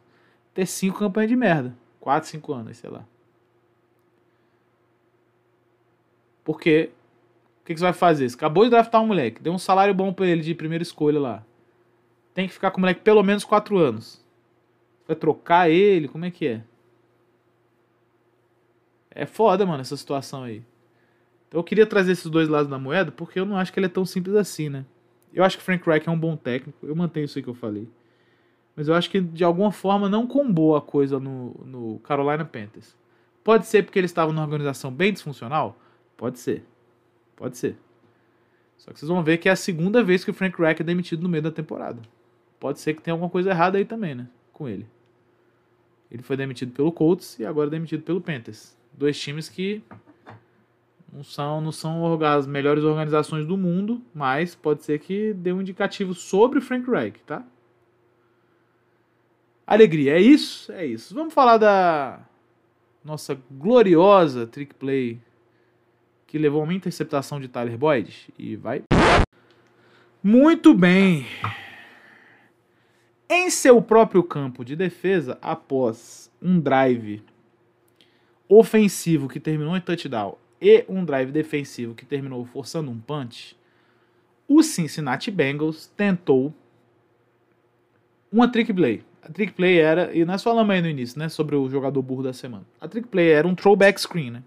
[0.54, 1.74] ter cinco campanhas de merda.
[2.02, 3.06] Quatro, cinco anos, sei lá.
[6.44, 6.90] Porque
[7.62, 8.28] o que, que, você vai fazer?
[8.28, 11.18] Você acabou de draftar um moleque, deu um salário bom para ele de primeira escolha
[11.18, 11.46] lá.
[12.34, 14.24] Tem que ficar com o moleque pelo menos 4 anos.
[15.08, 16.08] Vai trocar ele?
[16.08, 16.64] Como é que é?
[19.12, 20.64] É foda, mano, essa situação aí.
[21.48, 23.86] Então eu queria trazer esses dois lados da moeda porque eu não acho que ele
[23.86, 24.86] é tão simples assim, né?
[25.32, 27.54] Eu acho que Frank Reich é um bom técnico, eu mantenho isso aí que eu
[27.54, 27.88] falei.
[28.76, 32.96] Mas eu acho que de alguma forma não combou a coisa no, no Carolina Panthers.
[33.44, 35.78] Pode ser porque eles estavam numa organização bem disfuncional?
[36.18, 36.66] Pode ser.
[37.36, 37.78] Pode ser.
[38.78, 40.84] Só que vocês vão ver que é a segunda vez que o Frank Reich é
[40.84, 42.02] demitido no meio da temporada.
[42.64, 44.26] Pode ser que tenha alguma coisa errada aí também, né?
[44.54, 44.88] Com ele.
[46.10, 48.74] Ele foi demitido pelo Colts e agora demitido pelo Panthers.
[48.94, 49.84] Dois times que
[51.12, 55.60] não são, não são as melhores organizações do mundo, mas pode ser que dê um
[55.60, 57.46] indicativo sobre o Frank Reich, tá?
[59.68, 60.72] Alegria, é isso?
[60.72, 61.14] É isso.
[61.14, 62.22] Vamos falar da
[63.04, 65.20] nossa gloriosa trick play
[66.26, 68.34] que levou uma interceptação de Tyler Boyd.
[68.40, 68.84] E vai.
[70.24, 71.26] Muito bem.
[73.36, 77.24] Em seu próprio campo de defesa, após um drive
[78.48, 83.58] ofensivo que terminou em touchdown e um drive defensivo que terminou forçando um punch,
[84.48, 86.54] o Cincinnati Bengals tentou
[88.32, 89.04] uma trick play.
[89.24, 92.22] A trick play era, e nós falamos aí no início, né, sobre o jogador burro
[92.22, 92.66] da semana.
[92.80, 94.44] A trick play era um throwback screen, né?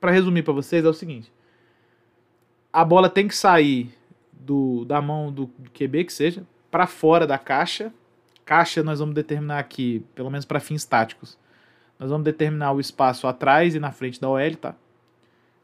[0.00, 1.32] Para resumir para vocês, é o seguinte:
[2.72, 3.94] a bola tem que sair
[4.32, 7.92] do, da mão do QB, que seja, para fora da caixa.
[8.44, 11.38] Caixa nós vamos determinar aqui, pelo menos para fins táticos.
[11.98, 14.74] Nós vamos determinar o espaço atrás e na frente da OL, tá?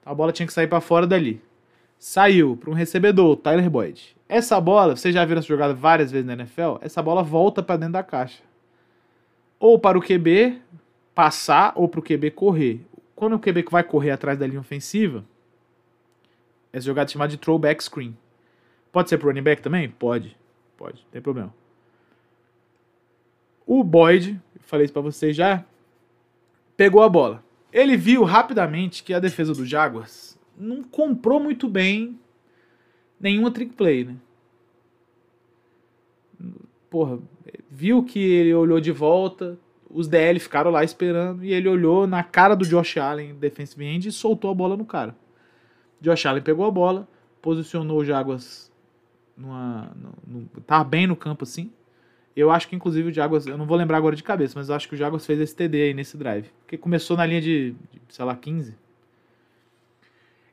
[0.00, 1.42] Então, a bola tinha que sair para fora dali.
[1.98, 4.16] Saiu para um recebedor, Tyler Boyd.
[4.28, 7.76] Essa bola, vocês já viram essa jogada várias vezes na NFL, essa bola volta para
[7.76, 8.42] dentro da caixa.
[9.58, 10.60] Ou para o QB
[11.14, 12.86] passar ou para o QB correr
[13.20, 15.22] quando o QB vai correr atrás da linha ofensiva,
[16.72, 18.16] essa jogada é chamada de throwback screen.
[18.90, 19.90] Pode ser pro running back também?
[19.90, 20.34] Pode.
[20.74, 21.52] Pode, não tem problema.
[23.72, 25.64] O Boyd, falei isso pra vocês já,
[26.76, 27.40] pegou a bola.
[27.72, 32.18] Ele viu rapidamente que a defesa do Jaguars não comprou muito bem
[33.20, 34.16] nenhuma trick play, né?
[36.90, 37.20] porra,
[37.70, 39.56] viu que ele olhou de volta,
[39.88, 44.08] os DL ficaram lá esperando e ele olhou na cara do Josh Allen, defensive end,
[44.08, 45.14] e soltou a bola no cara.
[46.00, 47.08] Josh Allen pegou a bola,
[47.40, 48.68] posicionou o Jaguars
[49.36, 51.70] numa, no, no, tá bem no campo assim.
[52.36, 54.74] Eu acho que inclusive o Jaguars, eu não vou lembrar agora de cabeça, mas eu
[54.74, 57.72] acho que o Jaguars fez esse TD aí nesse drive, porque começou na linha de,
[57.72, 58.74] de sei lá, 15.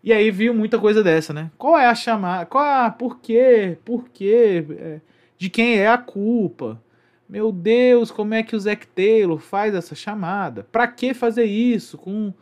[0.04, 1.52] E aí viu muita coisa dessa, né?
[1.58, 2.46] Qual é a chamada?
[2.46, 3.78] Qual a, por quê?
[3.84, 4.66] Por quê?
[4.72, 5.02] É,
[5.38, 6.82] de quem é a culpa?
[7.28, 10.66] Meu Deus, como é que o Zac Taylor faz essa chamada?
[10.72, 12.34] Pra que fazer isso com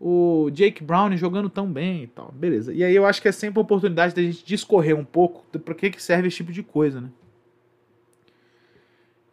[0.00, 2.32] o Jake Brown jogando tão bem e tal?
[2.32, 2.72] Beleza.
[2.72, 5.44] E aí eu acho que é sempre a oportunidade da gente discorrer um pouco
[5.76, 7.08] que, que serve esse tipo de coisa, né?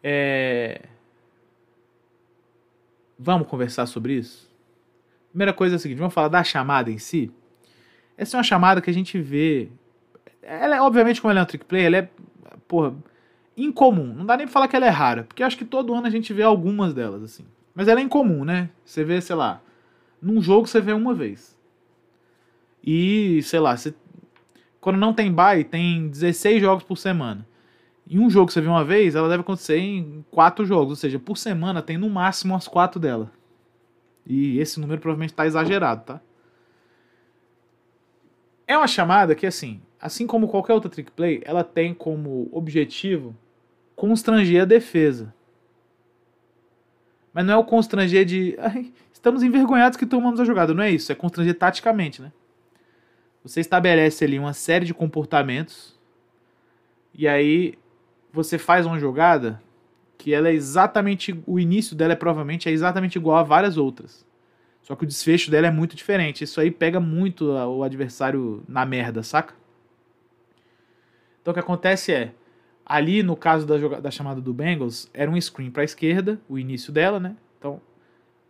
[0.04, 0.82] É...
[3.18, 4.50] Vamos conversar sobre isso?
[5.30, 7.32] Primeira coisa é a seguinte, vamos falar da chamada em si.
[8.18, 9.70] Essa é uma chamada que a gente vê.
[10.42, 12.10] Ela é, obviamente, como ela é um trick play, ela é,
[12.68, 12.96] porra,
[13.56, 14.14] incomum.
[14.14, 16.10] Não dá nem pra falar que ela é rara, porque acho que todo ano a
[16.10, 17.46] gente vê algumas delas, assim.
[17.76, 18.70] Mas ela é incomum, né?
[18.84, 19.62] Você vê, sei lá,
[20.22, 21.58] num jogo você vê uma vez.
[22.84, 23.94] E, sei lá, você...
[24.82, 27.46] quando não tem bye, tem 16 jogos por semana.
[28.10, 30.90] Em um jogo que você vê uma vez, ela deve acontecer em quatro jogos.
[30.90, 33.32] Ou seja, por semana tem no máximo as quatro dela.
[34.26, 36.22] E esse número provavelmente está exagerado, tá?
[38.66, 43.36] É uma chamada que, assim, assim como qualquer outra trick play, ela tem como objetivo
[43.96, 45.34] constranger a defesa.
[47.32, 48.56] Mas não é o constranger de.
[48.58, 50.74] Ai, estamos envergonhados que tomamos a jogada.
[50.74, 51.12] Não é isso.
[51.12, 52.32] É constranger taticamente, né?
[53.44, 55.98] Você estabelece ali uma série de comportamentos.
[57.14, 57.78] E aí
[58.32, 59.62] você faz uma jogada
[60.18, 61.42] que ela é exatamente.
[61.46, 64.26] O início dela é provavelmente é exatamente igual a várias outras.
[64.82, 66.44] Só que o desfecho dela é muito diferente.
[66.44, 69.54] Isso aí pega muito o adversário na merda, saca?
[71.42, 72.34] Então o que acontece é,
[72.86, 76.58] ali no caso da, da chamada do Bengals, era um screen para a esquerda, o
[76.58, 77.36] início dela, né?
[77.58, 77.80] Então,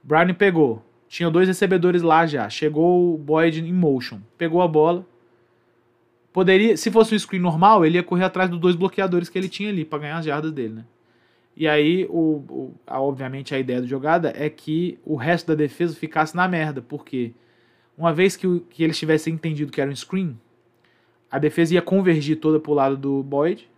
[0.02, 0.84] Brown pegou.
[1.10, 2.48] Tinha dois recebedores lá já.
[2.50, 4.22] Chegou o Boyd em motion.
[4.38, 5.06] Pegou a bola.
[6.40, 9.50] Poderia, se fosse um screen normal, ele ia correr atrás dos dois bloqueadores que ele
[9.50, 10.86] tinha ali para ganhar as jardas dele, né?
[11.54, 15.56] E aí, o, o a, obviamente, a ideia da jogada é que o resto da
[15.56, 17.34] defesa ficasse na merda, porque
[17.98, 20.40] uma vez que, que eles tivessem entendido que era um screen,
[21.30, 23.70] a defesa ia convergir toda pro lado do Boyd,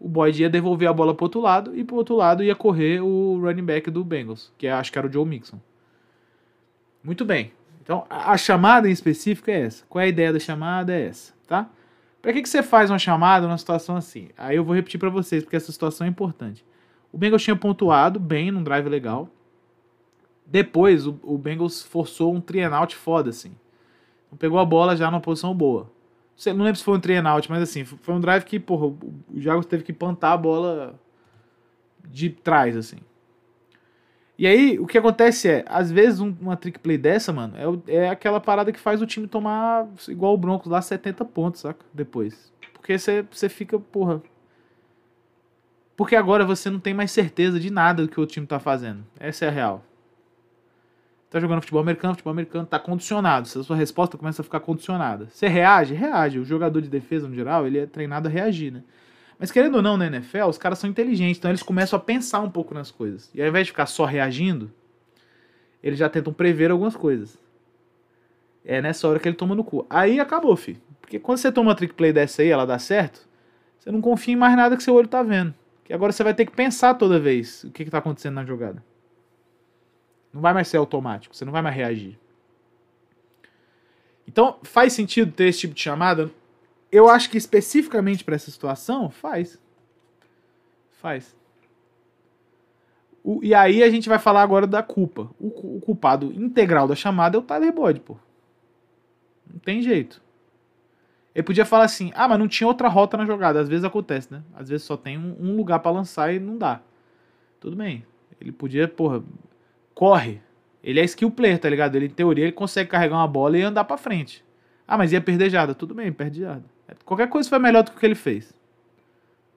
[0.00, 3.02] o Boyd ia devolver a bola pro outro lado, e pro outro lado ia correr
[3.02, 5.60] o running back do Bengals, que acho que era o Joe Mixon.
[7.04, 7.52] Muito bem.
[7.82, 9.84] Então, a, a chamada em específico é essa.
[9.86, 10.94] Qual é a ideia da chamada?
[10.94, 11.68] É essa, tá?
[12.26, 14.30] Para que, que você faz uma chamada numa situação assim?
[14.36, 16.66] Aí eu vou repetir para vocês, porque essa situação é importante.
[17.12, 19.28] O Bengals tinha pontuado bem num drive legal.
[20.44, 23.52] Depois, o, o Bengals forçou um three out foda, assim.
[24.26, 25.88] Então, pegou a bola já numa posição boa.
[26.46, 29.00] Não lembro se foi um three out, mas assim, foi um drive que, porra, o
[29.36, 30.98] Jaguars teve que plantar a bola
[32.10, 32.98] de trás, assim.
[34.38, 37.54] E aí, o que acontece é, às vezes um, uma trick play dessa, mano,
[37.86, 41.62] é, é aquela parada que faz o time tomar, igual o Broncos lá, 70 pontos,
[41.62, 41.84] saca?
[41.92, 42.52] Depois.
[42.74, 44.22] Porque você fica, porra,
[45.96, 49.04] porque agora você não tem mais certeza de nada do que o time está fazendo.
[49.18, 49.84] Essa é a real.
[51.30, 53.48] Tá jogando futebol americano, futebol americano está condicionado.
[53.48, 55.26] Se a sua resposta começa a ficar condicionada.
[55.30, 55.94] Você reage?
[55.94, 56.38] Reage.
[56.38, 58.82] O jogador de defesa, no geral, ele é treinado a reagir, né?
[59.38, 62.40] Mas querendo ou não, na NFL, os caras são inteligentes, então eles começam a pensar
[62.40, 63.30] um pouco nas coisas.
[63.34, 64.72] E ao invés de ficar só reagindo,
[65.82, 67.38] eles já tentam prever algumas coisas.
[68.64, 69.86] É nessa hora que ele toma no cu.
[69.88, 70.80] Aí acabou, filho.
[71.00, 73.28] Porque quando você toma uma trick play dessa aí, ela dá certo,
[73.78, 75.54] você não confia em mais nada que seu olho tá vendo.
[75.84, 78.82] Que agora você vai ter que pensar toda vez o que está acontecendo na jogada.
[80.32, 82.18] Não vai mais ser automático, você não vai mais reagir.
[84.26, 86.30] Então, faz sentido ter esse tipo de chamada?
[86.90, 89.60] Eu acho que especificamente para essa situação, faz.
[91.00, 91.36] Faz.
[93.22, 95.28] O, e aí a gente vai falar agora da culpa.
[95.38, 98.16] O, o culpado integral da chamada é o Tyler Boyd, pô.
[99.50, 100.22] Não tem jeito.
[101.34, 103.60] Ele podia falar assim, ah, mas não tinha outra rota na jogada.
[103.60, 104.42] Às vezes acontece, né?
[104.54, 106.80] Às vezes só tem um, um lugar para lançar e não dá.
[107.60, 108.06] Tudo bem.
[108.40, 109.22] Ele podia, porra,
[109.92, 110.40] corre.
[110.82, 111.96] Ele é skill player, tá ligado?
[111.96, 114.44] Ele, em teoria, ele consegue carregar uma bola e andar para frente.
[114.86, 115.74] Ah, mas ia perder jada.
[115.74, 116.64] Tudo bem, perde jada.
[117.04, 118.52] Qualquer coisa foi melhor do que o que ele fez.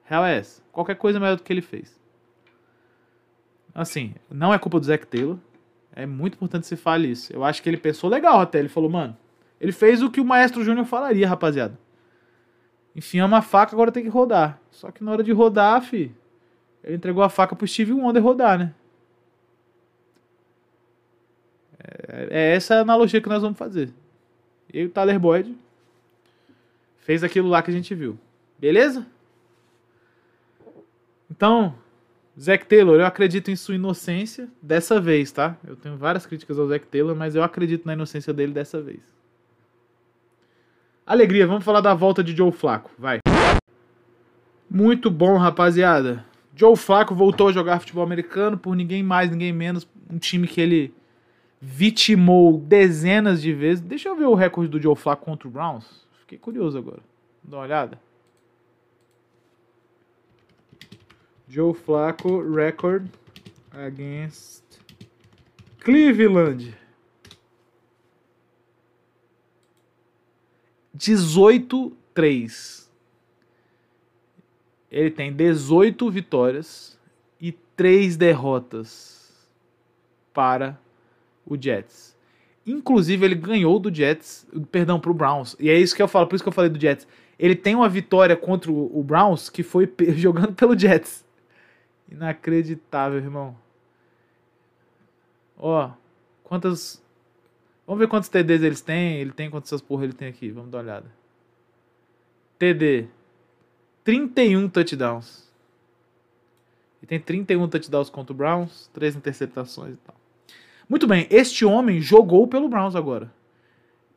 [0.04, 0.62] Real é essa.
[0.72, 1.98] Qualquer coisa é melhor do que ele fez.
[3.74, 5.38] Assim, não é culpa do Zac Taylor.
[5.92, 7.32] É muito importante se fale isso.
[7.32, 8.58] Eu acho que ele pensou legal até.
[8.58, 9.16] Ele falou, mano,
[9.60, 11.78] ele fez o que o Maestro Júnior falaria, rapaziada.
[12.94, 14.60] Enfiamos a faca, agora tem que rodar.
[14.70, 16.12] Só que na hora de rodar, fi,
[16.82, 18.74] ele entregou a faca pro Steve Wonder rodar, né?
[21.78, 23.92] É, é essa a analogia que nós vamos fazer.
[24.72, 25.56] E o Tyler Boyd
[27.10, 28.16] fez aquilo lá que a gente viu.
[28.56, 29.04] Beleza?
[31.28, 31.74] Então,
[32.40, 35.56] Zac Taylor, eu acredito em sua inocência dessa vez, tá?
[35.66, 39.00] Eu tenho várias críticas ao Zac Taylor, mas eu acredito na inocência dele dessa vez.
[41.04, 43.18] Alegria, vamos falar da volta de Joe Flaco, vai.
[44.70, 46.24] Muito bom, rapaziada.
[46.54, 50.60] Joe Flaco voltou a jogar futebol americano por ninguém mais, ninguém menos, um time que
[50.60, 50.94] ele
[51.60, 53.82] vitimou dezenas de vezes.
[53.82, 56.08] Deixa eu ver o recorde do Joe Flacco contra o Browns.
[56.30, 57.02] Fiquei curioso agora.
[57.42, 58.00] Dá uma olhada.
[61.48, 63.08] Joe Flacco record
[63.72, 64.62] against
[65.80, 66.78] Cleveland.
[70.96, 72.88] 18-3.
[74.88, 76.96] Ele tem 18 vitórias
[77.40, 79.50] e 3 derrotas
[80.32, 80.78] para
[81.44, 82.09] o Jets.
[82.66, 85.56] Inclusive, ele ganhou do Jets, perdão, pro Browns.
[85.58, 87.06] E é isso que eu falo, por isso que eu falei do Jets.
[87.38, 91.24] Ele tem uma vitória contra o Browns que foi jogando pelo Jets.
[92.10, 93.56] Inacreditável, irmão.
[95.56, 95.90] Ó,
[96.44, 97.02] quantas.
[97.86, 99.16] Vamos ver quantos TDs eles têm.
[99.16, 100.50] Ele tem quantas porra ele tem aqui.
[100.50, 101.06] Vamos dar uma olhada.
[102.58, 103.08] TD.
[104.04, 105.50] 31 touchdowns.
[107.00, 110.19] Ele tem 31 touchdowns contra o Browns, 3 interceptações e tal.
[110.90, 113.32] Muito bem, este homem jogou pelo Browns agora.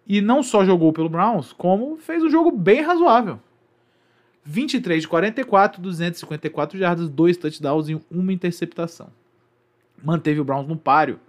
[0.08, 3.40] E não só jogou pelo Browns, como fez um jogo bem razoável.
[4.44, 9.10] 23 de 44, 254 jardas, 2 touchdowns e uma interceptação.
[10.04, 11.20] Manteve o Browns no páreo.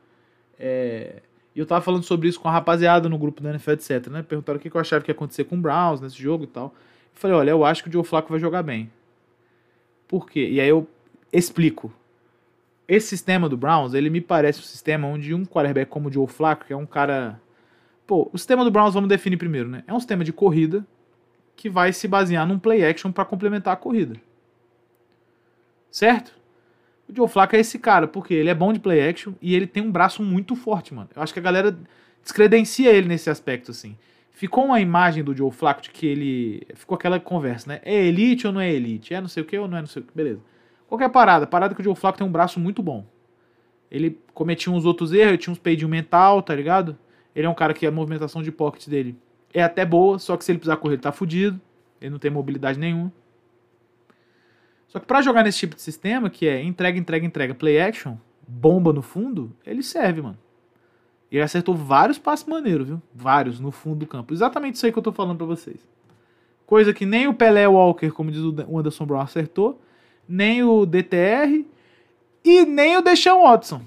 [0.58, 1.20] É...
[1.54, 4.06] E eu tava falando sobre isso com a rapaziada no grupo da NFL, etc.
[4.08, 4.22] Né?
[4.22, 6.74] Perguntaram o que eu achava que ia acontecer com o Browns nesse jogo e tal.
[6.74, 8.90] Eu falei, olha, eu acho que o Joe Flacco vai jogar bem.
[10.08, 10.48] Por quê?
[10.48, 10.88] E aí eu
[11.30, 11.92] explico
[12.86, 16.26] esse sistema do Browns, ele me parece um sistema onde um quarterback como o Joe
[16.26, 17.40] Flacco, que é um cara...
[18.06, 19.82] Pô, o sistema do Browns, vamos definir primeiro, né?
[19.86, 20.86] É um sistema de corrida
[21.56, 24.16] que vai se basear num play action para complementar a corrida.
[25.90, 26.34] Certo?
[27.08, 29.66] O Joe Flacco é esse cara, porque ele é bom de play action e ele
[29.66, 31.08] tem um braço muito forte, mano.
[31.14, 31.78] Eu acho que a galera
[32.22, 33.96] descredencia ele nesse aspecto, assim.
[34.30, 36.66] Ficou uma imagem do Joe Flacco de que ele...
[36.74, 37.80] Ficou aquela conversa, né?
[37.84, 39.14] É elite ou não é elite?
[39.14, 40.12] É não sei o que ou não é não sei o que?
[40.14, 40.40] Beleza.
[40.94, 41.44] Qualquer parada.
[41.44, 43.04] Parada que o Joe Flacco tem um braço muito bom.
[43.90, 46.96] Ele cometia uns outros erros, tinha uns peidinho mental, tá ligado?
[47.34, 49.18] Ele é um cara que a movimentação de pocket dele
[49.52, 51.60] é até boa, só que se ele precisar correr, ele tá fudido.
[52.00, 53.12] Ele não tem mobilidade nenhuma.
[54.86, 58.14] Só que para jogar nesse tipo de sistema, que é entrega, entrega, entrega, play action,
[58.46, 60.38] bomba no fundo, ele serve, mano.
[61.28, 63.02] Ele acertou vários passos maneiros, viu?
[63.12, 64.32] Vários no fundo do campo.
[64.32, 65.88] Exatamente isso aí que eu tô falando para vocês.
[66.64, 69.80] Coisa que nem o Pelé Walker, como diz o Anderson Brown, acertou
[70.28, 71.66] nem o DTR
[72.44, 73.82] e nem o Deshaun Watson.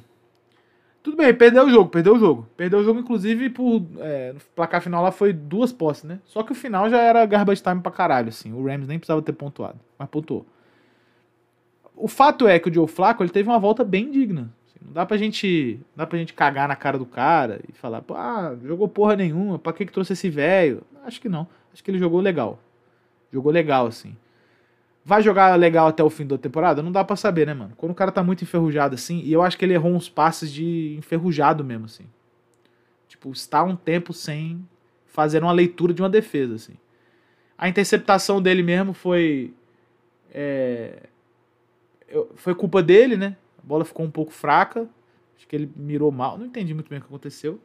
[1.08, 2.46] Tudo bem, perdeu o jogo, perdeu o jogo.
[2.58, 3.82] Perdeu o jogo, inclusive, por.
[4.00, 6.20] É, no placar final lá foi duas posses, né?
[6.26, 8.52] Só que o final já era garbage time pra caralho, assim.
[8.52, 10.46] O Rams nem precisava ter pontuado, mas pontuou.
[11.96, 14.52] O fato é que o Joe Flacco ele teve uma volta bem digna.
[14.66, 15.80] Assim, não dá pra gente.
[15.96, 19.58] Não dá pra gente cagar na cara do cara e falar, ah, jogou porra nenhuma,
[19.58, 20.84] pra que, que trouxe esse velho?
[21.06, 21.48] Acho que não.
[21.72, 22.60] Acho que ele jogou legal.
[23.32, 24.14] Jogou legal, assim.
[25.08, 26.84] Vai jogar legal até o fim da temporada?
[26.84, 27.72] Não dá para saber, né, mano?
[27.78, 30.51] Quando o cara tá muito enferrujado assim, e eu acho que ele errou uns passes
[30.51, 32.03] de enferrujado mesmo, assim.
[33.08, 34.68] Tipo, está um tempo sem
[35.05, 36.74] fazer uma leitura de uma defesa, assim.
[37.58, 39.53] A interceptação dele mesmo foi.
[40.34, 41.03] É,
[42.36, 43.38] foi culpa dele, né?
[43.64, 44.89] A bola ficou um pouco fraca.
[45.38, 46.38] Acho que ele mirou mal.
[46.38, 47.62] Não entendi muito bem o que aconteceu.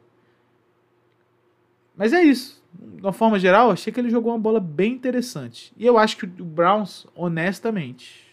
[1.95, 5.71] Mas é isso de uma forma geral, achei que ele jogou uma bola bem interessante.
[5.77, 8.23] E eu acho que o Browns, honestamente,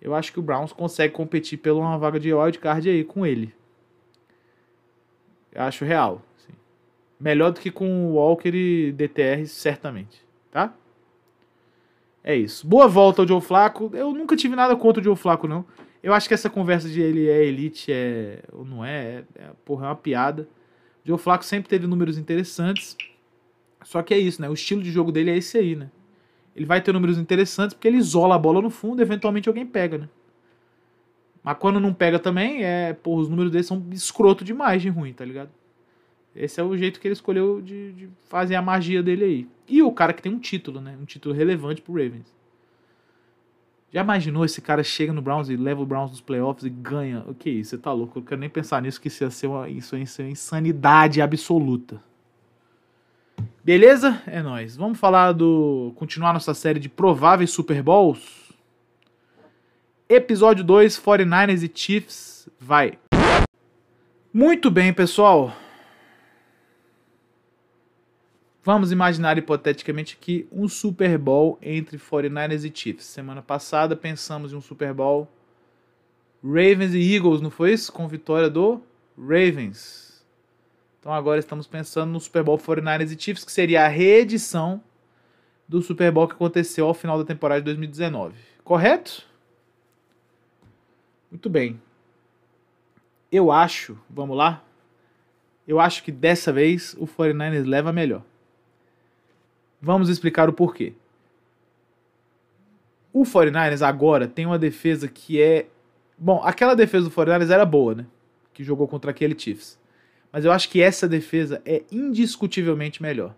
[0.00, 3.54] eu acho que o Browns consegue competir pela uma vaga de wildcard aí com ele.
[5.52, 6.22] Eu acho real.
[6.36, 6.52] Assim.
[7.18, 10.22] Melhor do que com o Walker e DTR, certamente.
[10.50, 10.74] Tá?
[12.22, 12.66] É isso.
[12.66, 13.90] Boa volta ao Joe Flaco.
[13.94, 15.64] Eu nunca tive nada contra o Joe Flaco, não.
[16.02, 19.50] Eu acho que essa conversa de ele é elite é, ou não é, é, é
[19.64, 20.48] porra, é uma piada.
[21.06, 22.96] Joe Flacco sempre teve números interessantes.
[23.84, 24.48] Só que é isso, né?
[24.48, 25.88] O estilo de jogo dele é esse aí, né?
[26.54, 29.98] Ele vai ter números interessantes porque ele isola a bola no fundo eventualmente alguém pega,
[29.98, 30.08] né?
[31.44, 35.12] Mas quando não pega também, é, pô, os números dele são escroto demais de ruim,
[35.12, 35.50] tá ligado?
[36.34, 39.48] Esse é o jeito que ele escolheu de, de, fazer a magia dele aí.
[39.68, 40.98] E o cara que tem um título, né?
[41.00, 42.34] Um título relevante pro Ravens.
[43.92, 47.24] Já imaginou esse cara chega no Browns e leva o Browns nos playoffs e ganha?
[47.26, 47.70] O que é isso?
[47.70, 48.18] Você tá louco?
[48.18, 51.22] Eu quero nem pensar nisso, que isso ia ser uma, isso ia ser uma insanidade
[51.22, 52.02] absoluta.
[53.64, 54.22] Beleza?
[54.26, 54.76] É nóis.
[54.76, 55.92] Vamos falar do.
[55.96, 58.54] continuar nossa série de prováveis Super Bowls.
[60.08, 62.48] Episódio 2, 49ers e Chiefs.
[62.60, 62.98] Vai.
[64.32, 65.52] Muito bem, pessoal.
[68.66, 73.06] Vamos imaginar hipoteticamente aqui um Super Bowl entre 49ers e Chiefs.
[73.06, 75.28] Semana passada pensamos em um Super Bowl
[76.42, 77.92] Ravens e Eagles, não foi isso?
[77.92, 78.82] Com vitória do
[79.16, 80.26] Ravens.
[80.98, 84.82] Então agora estamos pensando no Super Bowl 49ers e Chiefs, que seria a reedição
[85.68, 88.34] do Super Bowl que aconteceu ao final da temporada de 2019.
[88.64, 89.24] Correto?
[91.30, 91.80] Muito bem.
[93.30, 94.64] Eu acho, vamos lá?
[95.68, 98.24] Eu acho que dessa vez o 49ers leva melhor.
[99.80, 100.94] Vamos explicar o porquê.
[103.12, 105.66] O 49ers agora tem uma defesa que é.
[106.18, 108.06] Bom, aquela defesa do 49ers era boa, né?
[108.52, 109.78] Que jogou contra aquele Chiefs.
[110.32, 113.34] Mas eu acho que essa defesa é indiscutivelmente melhor.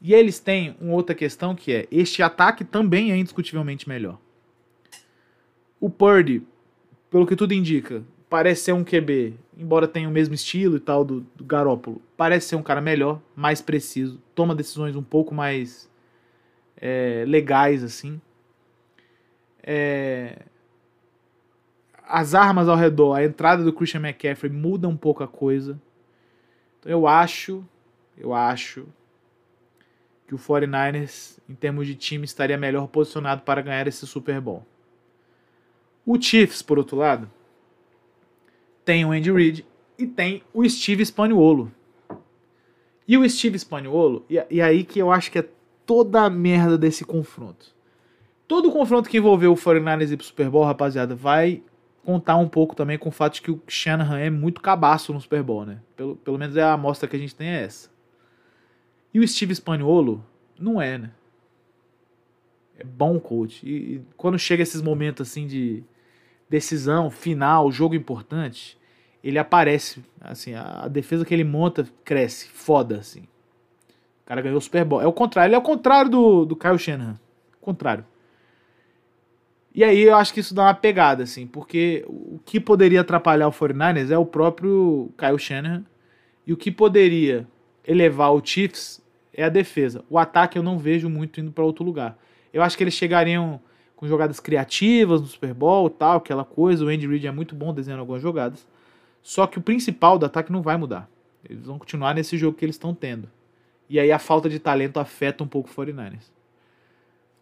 [0.00, 4.18] E eles têm uma outra questão que é: este ataque também é indiscutivelmente melhor.
[5.80, 6.42] O Purdy,
[7.10, 11.04] pelo que tudo indica, parece ser um QB, embora tenha o mesmo estilo e tal
[11.04, 15.90] do, do Garópolo, parece ser um cara melhor, mais preciso, toma decisões um pouco mais
[16.76, 18.20] é, legais assim.
[19.62, 20.42] É,
[22.06, 25.80] as armas ao redor, a entrada do Christian McCaffrey muda um pouco a coisa.
[26.78, 27.64] Então eu acho,
[28.16, 28.86] eu acho
[30.26, 34.66] que o 49ers, em termos de time, estaria melhor posicionado para ganhar esse Super Bowl.
[36.04, 37.30] O Chiefs, por outro lado,
[38.86, 39.66] tem o Andy Reid
[39.98, 41.72] e tem o Steve Spagnuolo.
[43.06, 45.48] E o Steve Spagnuolo, e, e aí que eu acho que é
[45.84, 47.74] toda a merda desse confronto.
[48.46, 51.62] Todo confronto que envolveu o 49ers e pro Super Bowl, rapaziada, vai
[52.04, 55.20] contar um pouco também com o fato de que o Shanahan é muito cabaço no
[55.20, 55.80] Super Bowl, né?
[55.96, 57.90] Pelo, pelo menos é a amostra que a gente tem é essa.
[59.12, 60.24] E o Steve Spagnuolo
[60.56, 61.10] não é, né?
[62.78, 63.68] É bom coach.
[63.68, 65.82] E, e quando chega esses momentos assim de
[66.48, 68.78] decisão, final, jogo importante,
[69.22, 73.22] ele aparece, assim, a, defesa que ele monta cresce, foda, assim.
[73.22, 75.00] O cara ganhou o Super Bowl.
[75.00, 77.18] É o contrário, ele é o contrário do, do Kyle Shanahan.
[77.60, 78.04] Contrário.
[79.74, 83.48] E aí eu acho que isso dá uma pegada, assim, porque o que poderia atrapalhar
[83.48, 85.84] o 49ers é o próprio Kyle Shanahan,
[86.46, 87.46] e o que poderia
[87.86, 89.02] elevar o Chiefs
[89.34, 90.04] é a defesa.
[90.08, 92.16] O ataque eu não vejo muito indo para outro lugar.
[92.52, 93.60] Eu acho que eles chegariam
[93.96, 96.84] com jogadas criativas no Super Bowl, tal, aquela coisa.
[96.84, 98.66] O Andy Reid é muito bom desenhando algumas jogadas.
[99.22, 101.10] Só que o principal do ataque não vai mudar.
[101.48, 103.28] Eles vão continuar nesse jogo que eles estão tendo.
[103.88, 106.30] E aí a falta de talento afeta um pouco o 49ers.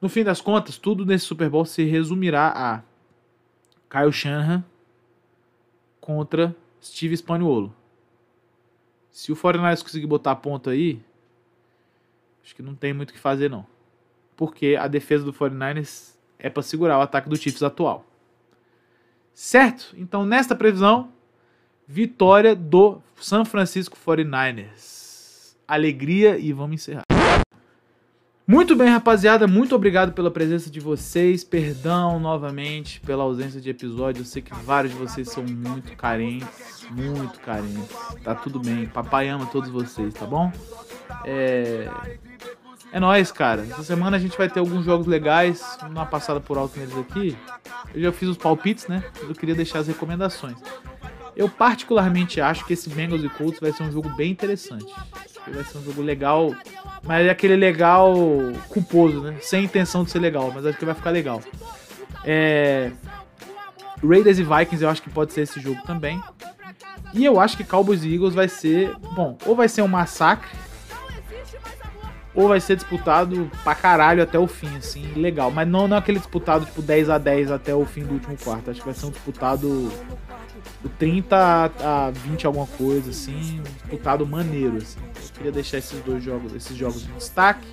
[0.01, 2.83] No fim das contas, tudo nesse Super Bowl se resumirá a
[3.91, 4.65] Kyle Shanahan
[6.01, 7.75] contra Steve Spagnuolo.
[9.11, 11.01] Se o 49ers conseguir botar ponto aí,
[12.45, 13.67] acho que não tem muito o que fazer não.
[14.37, 16.14] Porque a defesa do 49ers
[16.45, 18.05] é para segurar o ataque do Chiefs atual.
[19.33, 19.95] Certo?
[19.97, 21.09] Então, nesta previsão,
[21.89, 25.57] vitória do San Francisco 49ers.
[25.67, 27.05] Alegria e vamos encerrar.
[28.47, 31.43] Muito bem, rapaziada, muito obrigado pela presença de vocês.
[31.43, 34.21] Perdão novamente pela ausência de episódio.
[34.21, 37.89] Eu sei que vários de vocês são muito carentes, muito carentes.
[38.23, 38.85] Tá tudo bem.
[38.85, 40.53] Papai ama todos vocês, tá bom?
[41.25, 41.89] É
[42.95, 43.63] é nóis, cara.
[43.63, 45.61] Essa semana a gente vai ter alguns jogos legais.
[45.91, 47.37] Uma passada por alto neles aqui.
[47.93, 49.03] Eu já fiz os palpites, né?
[49.21, 50.57] Eu queria deixar as recomendações.
[51.35, 54.87] Eu particularmente acho que esse Bengals e Colts vai ser um jogo bem interessante.
[55.53, 56.55] Vai ser um jogo legal,
[57.03, 58.15] mas é aquele legal
[58.69, 59.39] culposo, né?
[59.41, 61.43] Sem intenção de ser legal, mas acho que vai ficar legal.
[62.25, 62.93] É...
[64.09, 66.23] Raiders e Vikings eu acho que pode ser esse jogo também.
[67.13, 70.49] E eu acho que Cowboys e Eagles vai ser, bom, ou vai ser um massacre
[72.35, 75.51] ou vai ser disputado pra caralho até o fim, assim, legal.
[75.51, 78.37] Mas não, não é aquele disputado tipo 10 a 10 até o fim do último
[78.37, 78.71] quarto.
[78.71, 79.93] Acho que vai ser um disputado
[80.99, 84.99] 30 a 20 alguma coisa, assim, um disputado maneiro, assim.
[85.01, 87.67] Eu queria deixar esses dois jogos, esses jogos em destaque.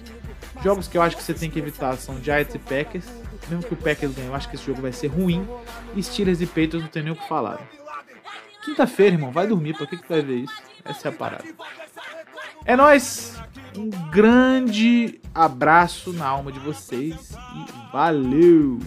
[0.63, 3.05] Jogos que eu acho que você tem que evitar são Giants e Packers.
[3.49, 5.47] Mesmo que o Packers ganhe, eu acho que esse jogo vai ser ruim.
[5.95, 7.59] E Steelers e Patriots não tem nem o que falar.
[8.63, 10.53] Quinta-feira, irmão, vai dormir, pra que, que tu vai ver isso?
[10.85, 11.45] Essa é a parada.
[12.63, 13.35] É nóis!
[13.77, 18.79] Um grande abraço na alma de vocês e valeu!